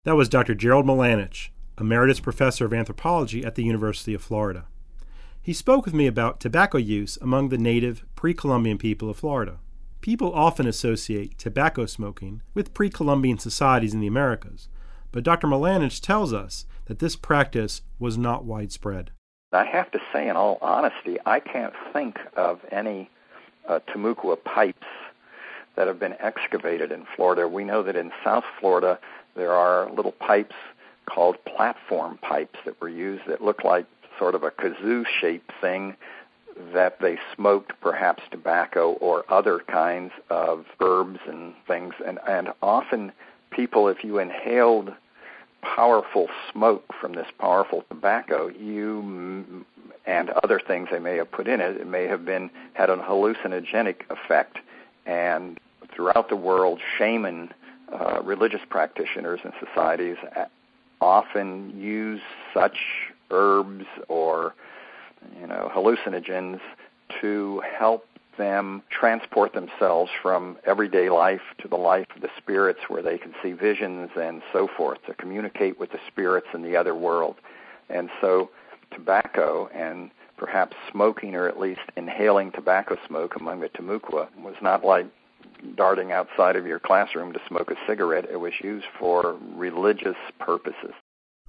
That 0.04 0.16
was 0.16 0.28
Dr. 0.28 0.54
Gerald 0.54 0.86
Milanich, 0.86 1.50
Emeritus 1.78 2.20
Professor 2.20 2.64
of 2.64 2.72
Anthropology 2.72 3.44
at 3.44 3.54
the 3.54 3.64
University 3.64 4.14
of 4.14 4.22
Florida. 4.22 4.66
He 5.44 5.52
spoke 5.52 5.84
with 5.84 5.92
me 5.92 6.06
about 6.06 6.38
tobacco 6.38 6.78
use 6.78 7.18
among 7.20 7.48
the 7.48 7.58
native 7.58 8.04
pre 8.14 8.32
Columbian 8.32 8.78
people 8.78 9.10
of 9.10 9.16
Florida. 9.16 9.58
People 10.00 10.32
often 10.32 10.68
associate 10.68 11.36
tobacco 11.36 11.84
smoking 11.84 12.42
with 12.54 12.72
pre 12.72 12.88
Columbian 12.88 13.38
societies 13.38 13.92
in 13.92 13.98
the 13.98 14.06
Americas, 14.06 14.68
but 15.10 15.24
Dr. 15.24 15.48
Milanich 15.48 16.00
tells 16.00 16.32
us 16.32 16.64
that 16.84 17.00
this 17.00 17.16
practice 17.16 17.82
was 17.98 18.16
not 18.16 18.44
widespread. 18.44 19.10
I 19.52 19.64
have 19.64 19.90
to 19.90 19.98
say, 20.12 20.28
in 20.28 20.36
all 20.36 20.58
honesty, 20.62 21.18
I 21.26 21.40
can't 21.40 21.74
think 21.92 22.20
of 22.36 22.60
any 22.70 23.10
uh, 23.68 23.80
pipes 24.44 24.86
that 25.74 25.88
have 25.88 25.98
been 25.98 26.14
excavated 26.20 26.92
in 26.92 27.04
Florida. 27.16 27.48
We 27.48 27.64
know 27.64 27.82
that 27.82 27.96
in 27.96 28.12
South 28.22 28.44
Florida 28.60 28.96
there 29.34 29.52
are 29.52 29.90
little 29.90 30.12
pipes 30.12 30.54
called 31.06 31.44
platform 31.44 32.18
pipes 32.18 32.60
that 32.64 32.80
were 32.80 32.88
used 32.88 33.26
that 33.26 33.42
look 33.42 33.64
like 33.64 33.86
sort 34.18 34.34
of 34.34 34.42
a 34.42 34.50
kazoo 34.50 35.04
shaped 35.20 35.52
thing 35.60 35.96
that 36.72 37.00
they 37.00 37.18
smoked 37.34 37.72
perhaps 37.80 38.22
tobacco 38.30 38.92
or 38.94 39.24
other 39.32 39.60
kinds 39.60 40.12
of 40.30 40.66
herbs 40.80 41.20
and 41.26 41.54
things. 41.66 41.94
And 42.04 42.18
and 42.28 42.48
often 42.62 43.12
people 43.50 43.88
if 43.88 44.04
you 44.04 44.18
inhaled 44.18 44.92
powerful 45.62 46.28
smoke 46.50 46.92
from 47.00 47.14
this 47.14 47.28
powerful 47.38 47.84
tobacco 47.88 48.48
you 48.48 49.64
and 50.06 50.30
other 50.42 50.58
things 50.58 50.88
they 50.90 50.98
may 50.98 51.16
have 51.16 51.30
put 51.30 51.46
in 51.46 51.60
it 51.60 51.76
it 51.76 51.86
may 51.86 52.04
have 52.04 52.24
been 52.24 52.50
had 52.74 52.90
an 52.90 52.98
hallucinogenic 52.98 54.02
effect. 54.10 54.58
And 55.06 55.58
throughout 55.94 56.28
the 56.28 56.36
world 56.36 56.80
shaman 56.98 57.52
uh, 57.92 58.22
religious 58.22 58.62
practitioners 58.68 59.40
and 59.44 59.52
societies 59.60 60.16
often 61.00 61.78
use 61.78 62.20
such 62.54 63.11
herbs 63.32 63.86
or 64.08 64.54
you 65.40 65.46
know 65.46 65.70
hallucinogens 65.74 66.60
to 67.20 67.62
help 67.78 68.06
them 68.38 68.82
transport 68.90 69.52
themselves 69.52 70.10
from 70.22 70.56
everyday 70.64 71.10
life 71.10 71.42
to 71.58 71.68
the 71.68 71.76
life 71.76 72.06
of 72.14 72.22
the 72.22 72.30
spirits 72.38 72.80
where 72.88 73.02
they 73.02 73.18
can 73.18 73.34
see 73.42 73.52
visions 73.52 74.10
and 74.18 74.42
so 74.52 74.68
forth, 74.76 74.98
to 75.06 75.14
communicate 75.14 75.78
with 75.78 75.90
the 75.92 75.98
spirits 76.06 76.46
in 76.54 76.62
the 76.62 76.76
other 76.76 76.94
world. 76.94 77.36
And 77.90 78.08
so 78.20 78.50
tobacco 78.90 79.68
and 79.74 80.10
perhaps 80.36 80.76
smoking 80.90 81.34
or 81.34 81.48
at 81.48 81.58
least 81.58 81.80
inhaling 81.96 82.52
tobacco 82.52 82.96
smoke 83.06 83.36
among 83.36 83.60
the 83.60 83.68
Timucua 83.68 84.28
was 84.42 84.56
not 84.62 84.84
like 84.84 85.06
darting 85.76 86.10
outside 86.10 86.56
of 86.56 86.66
your 86.66 86.78
classroom 86.78 87.32
to 87.32 87.40
smoke 87.46 87.70
a 87.70 87.76
cigarette. 87.86 88.26
It 88.30 88.40
was 88.40 88.52
used 88.62 88.86
for 88.98 89.36
religious 89.54 90.16
purposes. 90.38 90.94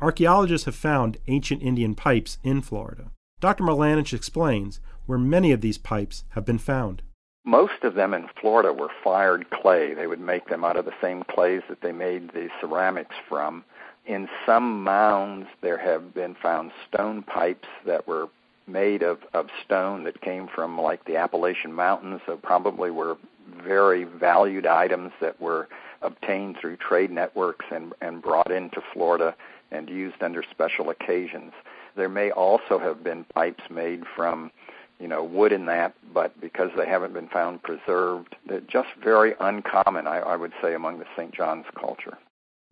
Archaeologists 0.04 0.66
have 0.66 0.76
found 0.76 1.18
ancient 1.28 1.62
Indian 1.64 1.96
pipes 1.96 2.38
in 2.44 2.62
Florida. 2.62 3.12
Dr. 3.40 3.64
Milanich 3.64 4.14
explains 4.14 4.82
where 5.06 5.18
many 5.18 5.54
of 5.54 5.62
these 5.62 5.78
pipes 5.78 6.26
have 6.32 6.44
been 6.44 6.58
found. 6.58 7.02
Most 7.46 7.84
of 7.84 7.94
them 7.94 8.14
in 8.14 8.28
Florida 8.40 8.74
were 8.74 8.90
fired 9.02 9.50
clay. 9.50 9.94
They 9.94 10.08
would 10.08 10.20
make 10.20 10.50
them 10.50 10.66
out 10.66 10.76
of 10.76 10.84
the 10.84 10.94
same 11.02 11.24
clays 11.24 11.62
that 11.70 11.80
they 11.80 11.94
made 11.94 12.34
the 12.34 12.50
ceramics 12.60 13.16
from. 13.30 13.64
In 14.06 14.28
some 14.46 14.84
mounds, 14.84 15.48
there 15.62 15.78
have 15.78 16.14
been 16.14 16.36
found 16.36 16.74
stone 16.86 17.24
pipes 17.24 17.70
that 17.86 18.06
were 18.06 18.28
made 18.68 19.04
of, 19.04 19.20
of 19.34 19.48
stone 19.64 20.04
that 20.04 20.20
came 20.20 20.50
from 20.50 20.80
like 20.80 21.06
the 21.06 21.16
Appalachian 21.16 21.72
Mountains, 21.72 22.20
so 22.26 22.36
probably 22.36 22.92
were 22.92 23.16
very 23.64 24.04
valued 24.04 24.66
items 24.66 25.14
that 25.22 25.40
were 25.40 25.70
obtained 26.02 26.58
through 26.58 26.76
trade 26.76 27.12
networks 27.12 27.66
and, 27.72 27.94
and 28.02 28.22
brought 28.22 28.52
into 28.52 28.82
Florida 28.94 29.34
and 29.74 29.90
used 29.90 30.22
under 30.22 30.44
special 30.44 30.90
occasions. 30.90 31.52
There 31.96 32.10
may 32.10 32.32
also 32.32 32.80
have 32.80 33.04
been 33.04 33.26
pipes 33.26 33.64
made 33.70 34.04
from, 34.16 34.52
you 35.00 35.08
know, 35.08 35.24
wood 35.24 35.52
and 35.52 35.68
that, 35.68 35.94
but 36.14 36.40
because 36.40 36.72
they 36.78 36.88
haven't 36.88 37.14
been 37.14 37.28
found 37.28 37.64
preserved, 37.64 38.36
they're 38.48 38.62
just 38.62 38.90
very 39.04 39.34
uncommon, 39.40 40.08
I, 40.08 40.20
I 40.20 40.36
would 40.36 40.54
say, 40.62 40.74
among 40.74 41.00
the 41.00 41.06
St. 41.16 41.34
John's 41.34 41.66
culture. 41.80 42.18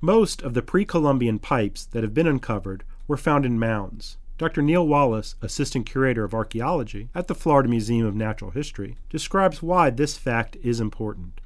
Most 0.01 0.41
of 0.41 0.53
the 0.53 0.63
pre 0.63 0.85
Columbian 0.85 1.39
pipes 1.39 1.85
that 1.85 2.03
have 2.03 2.13
been 2.13 2.27
uncovered 2.27 2.83
were 3.07 3.17
found 3.17 3.45
in 3.45 3.59
mounds. 3.59 4.17
Dr. 4.37 4.63
Neill 4.63 4.87
Wallis, 4.87 5.35
Assistant 5.43 5.85
Curator 5.85 6.23
of 6.23 6.33
Archaeology 6.33 7.09
at 7.13 7.27
the 7.27 7.35
Florida 7.35 7.69
Museum 7.69 8.07
of 8.07 8.15
Natural 8.15 8.49
History, 8.49 8.97
describes 9.07 9.61
why 9.61 9.91
this 9.91 10.17
fact 10.17 10.57
is 10.63 10.79
important. 10.79 11.41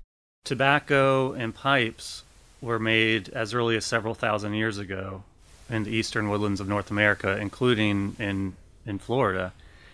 Tobacco 0.46 1.34
and 1.34 1.54
pipes 1.54 2.24
were 2.62 2.80
made 2.80 3.28
as 3.30 3.54
early 3.54 3.76
as 3.76 3.84
several 3.84 4.14
thousand 4.14 4.54
years 4.54 4.78
ago 4.78 5.24
in 5.70 5.84
the 5.84 5.92
eastern 5.92 6.30
woodlands 6.30 6.60
of 6.60 6.68
North 6.68 6.92
America, 6.92 7.38
including 7.38 8.16
in, 8.20 8.56
in 8.86 9.00
Florida. 9.00 9.54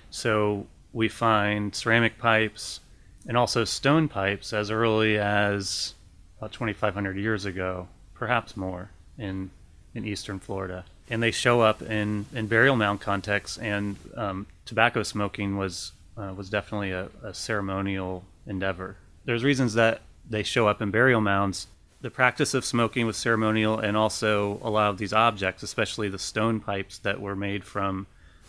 So 0.10 0.68
we 0.94 1.08
find 1.08 1.74
ceramic 1.76 2.18
pipes 2.18 2.80
and 3.28 3.38
also 3.38 3.64
stone 3.64 4.08
pipes 4.08 4.52
as 4.54 4.72
early 4.72 5.18
as 5.18 5.94
about 6.38 6.52
2,500 6.52 7.18
years 7.18 7.46
ago, 7.46 7.88
perhaps 8.14 8.58
more, 8.58 8.90
in, 9.18 9.52
in 9.94 10.06
eastern 10.06 10.40
Florida 10.40 10.86
and 11.12 11.22
they 11.22 11.32
show 11.32 11.60
up 11.60 11.82
in, 11.82 12.26
in 12.34 12.48
burial 12.48 12.78
mound 12.78 13.02
contexts. 13.02 13.58
And 13.58 13.98
um, 14.16 14.48
tobacco 14.66 15.04
smoking 15.04 15.58
was 15.58 15.92
uh, 16.18 16.34
was 16.36 16.50
definitely 16.50 16.92
a, 16.92 17.10
a, 17.24 17.34
ceremonial 17.34 18.24
endeavor. 18.46 18.98
There's 19.26 19.44
reasons 19.44 19.76
that 19.76 20.02
they 20.30 20.44
show 20.44 20.68
up 20.68 20.82
in 20.82 20.92
burial 20.92 21.22
mounds. 21.22 21.68
The 22.02 22.10
practice 22.10 22.56
of 22.56 22.66
smoking 22.66 23.06
was 23.06 23.16
ceremonial, 23.16 23.78
and 23.78 23.96
also 23.96 24.60
a 24.64 24.72
lot 24.72 24.90
of 24.90 24.98
these 24.98 25.14
objects, 25.14 25.62
especially 25.62 26.10
the 26.10 26.18
stone 26.18 26.60
pipes 26.60 26.98
that 27.00 27.22
were 27.22 27.36
made 27.36 27.64
from 27.64 28.08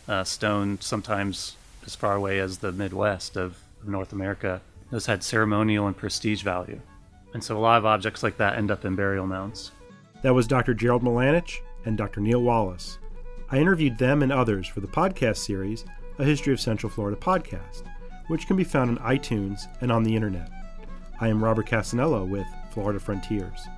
uh, 0.09 0.25
stone, 0.25 0.79
sometimes 0.81 1.57
as 1.85 1.95
far 1.95 2.15
away 2.15 2.39
as 2.39 2.59
the 2.59 2.73
Midwest 2.73 3.37
of, 3.37 3.59
North 3.85 4.13
America, 4.13 4.61
those 4.91 5.07
had 5.07 5.25
ceremonial 5.25 5.89
and 5.89 5.97
prestige 5.97 6.43
value. 6.43 6.81
And 7.35 7.43
so 7.43 7.57
a 7.57 7.59
lot 7.59 7.79
of 7.79 7.85
objects 7.85 8.23
like 8.23 8.37
that 8.37 8.57
end 8.57 8.71
up 8.71 8.85
in 8.85 8.95
burial 8.95 9.27
mounds. 9.27 9.73
That 10.23 10.35
was 10.35 10.47
Dr. 10.47 10.73
Gerald 10.73 11.03
Milanich, 11.03 11.59
and 11.85 11.99
Dr. 11.99 12.21
Neill 12.21 12.43
Wallis. 12.43 12.99
I 13.51 13.59
interviewed 13.59 13.99
them 13.99 14.23
and 14.23 14.33
others 14.33 14.69
for 14.69 14.81
the 14.81 14.87
podcast 14.87 15.39
series, 15.39 15.85
A 16.19 16.25
History 16.25 16.53
of 16.53 16.61
Central 16.61 16.91
Florida 16.91 17.21
podcast, 17.21 17.83
which 18.29 18.47
can 18.47 18.57
be 18.57 18.65
found 18.65 18.97
on 18.97 19.17
iTunes 19.19 19.63
and 19.81 19.91
on 19.91 20.05
the 20.05 20.15
internet. 20.15 20.49
I 21.21 21.29
am 21.29 21.43
Robert 21.43 21.67
Cassanello 21.67 22.25
with 22.25 22.47
Florida 22.73 22.99
Frontiers. 22.99 23.69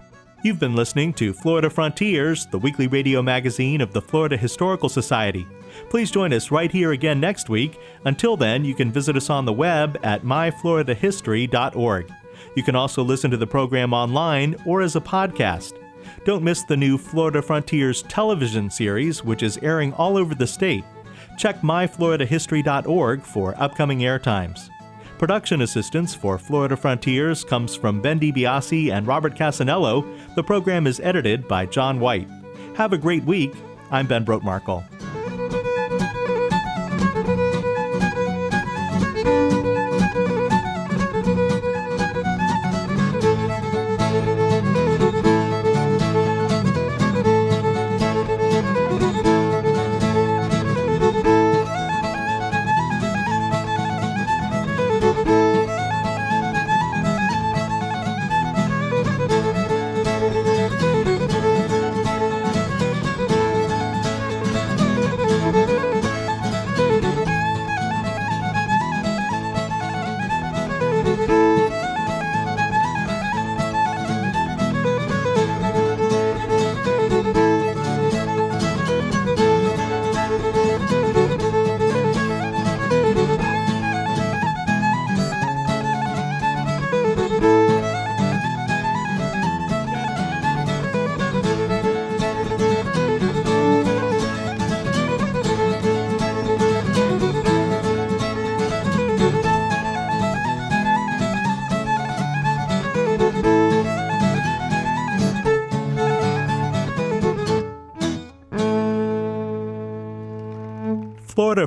You've 0.44 0.60
been 0.60 0.76
listening 0.76 1.14
to 1.14 1.32
Florida 1.32 1.70
Frontiers, 1.70 2.46
the 2.46 2.58
weekly 2.58 2.86
radio 2.86 3.22
magazine 3.22 3.80
of 3.80 3.92
the 3.92 4.02
Florida 4.02 4.36
Historical 4.36 4.90
Society. 4.90 5.46
Please 5.88 6.10
join 6.10 6.32
us 6.34 6.50
right 6.50 6.70
here 6.70 6.92
again 6.92 7.18
next 7.18 7.48
week. 7.48 7.80
Until 8.04 8.36
then, 8.36 8.64
you 8.64 8.74
can 8.74 8.92
visit 8.92 9.16
us 9.16 9.30
on 9.30 9.46
the 9.46 9.52
web 9.52 9.98
at 10.02 10.22
myfloridahistory.org. 10.22 12.12
You 12.54 12.62
can 12.62 12.76
also 12.76 13.02
listen 13.02 13.30
to 13.30 13.38
the 13.38 13.46
program 13.46 13.94
online 13.94 14.54
or 14.66 14.82
as 14.82 14.96
a 14.96 15.00
podcast. 15.00 15.72
Don't 16.24 16.44
miss 16.44 16.62
the 16.62 16.76
new 16.76 16.98
Florida 16.98 17.40
Frontiers 17.40 18.02
television 18.02 18.70
series, 18.70 19.24
which 19.24 19.42
is 19.42 19.58
airing 19.62 19.94
all 19.94 20.16
over 20.16 20.34
the 20.34 20.46
state. 20.46 20.84
Check 21.38 21.62
myfloridahistory.org 21.62 23.22
for 23.22 23.54
upcoming 23.56 24.00
airtimes. 24.00 24.68
Production 25.24 25.62
assistance 25.62 26.14
for 26.14 26.36
Florida 26.36 26.76
Frontiers 26.76 27.44
comes 27.44 27.74
from 27.74 28.02
Ben 28.02 28.20
DiBiase 28.20 28.92
and 28.92 29.06
Robert 29.06 29.34
Cassanello. 29.34 30.04
The 30.34 30.42
program 30.42 30.86
is 30.86 31.00
edited 31.00 31.48
by 31.48 31.64
John 31.64 31.98
White. 31.98 32.28
Have 32.76 32.92
a 32.92 32.98
great 32.98 33.24
week. 33.24 33.54
I'm 33.90 34.06
Ben 34.06 34.26
Brotemarkle. 34.26 34.84